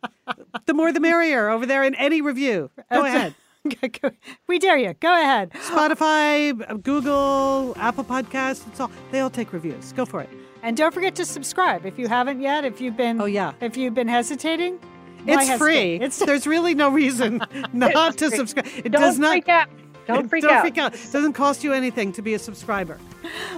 [0.66, 2.72] The more the merrier over there in any review.
[2.92, 3.36] Go ahead.
[4.48, 4.94] we dare you.
[5.00, 5.52] Go ahead.
[5.52, 9.94] Spotify, Google, Apple Podcasts, it's all they all take reviews.
[9.94, 10.30] Go for it.
[10.64, 12.66] And don't forget to subscribe if you haven't yet.
[12.66, 13.54] If you've been Oh, yeah.
[13.62, 14.80] if you've been hesitating,
[15.26, 15.96] It's free.
[15.96, 17.42] It's There's really no reason
[17.74, 18.38] not to free.
[18.38, 18.66] subscribe.
[18.84, 19.70] It Don't does not freak out.
[20.08, 20.62] Don't freak don't out.
[20.62, 20.94] freak out.
[20.96, 22.98] It doesn't cost you anything to be a subscriber.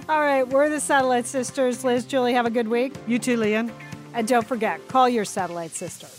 [0.09, 0.47] all right.
[0.47, 1.83] We're the Satellite Sisters.
[1.83, 2.93] Liz, Julie, have a good week.
[3.07, 3.71] You too, Lian.
[4.15, 6.18] And don't forget, call your Satellite Sisters.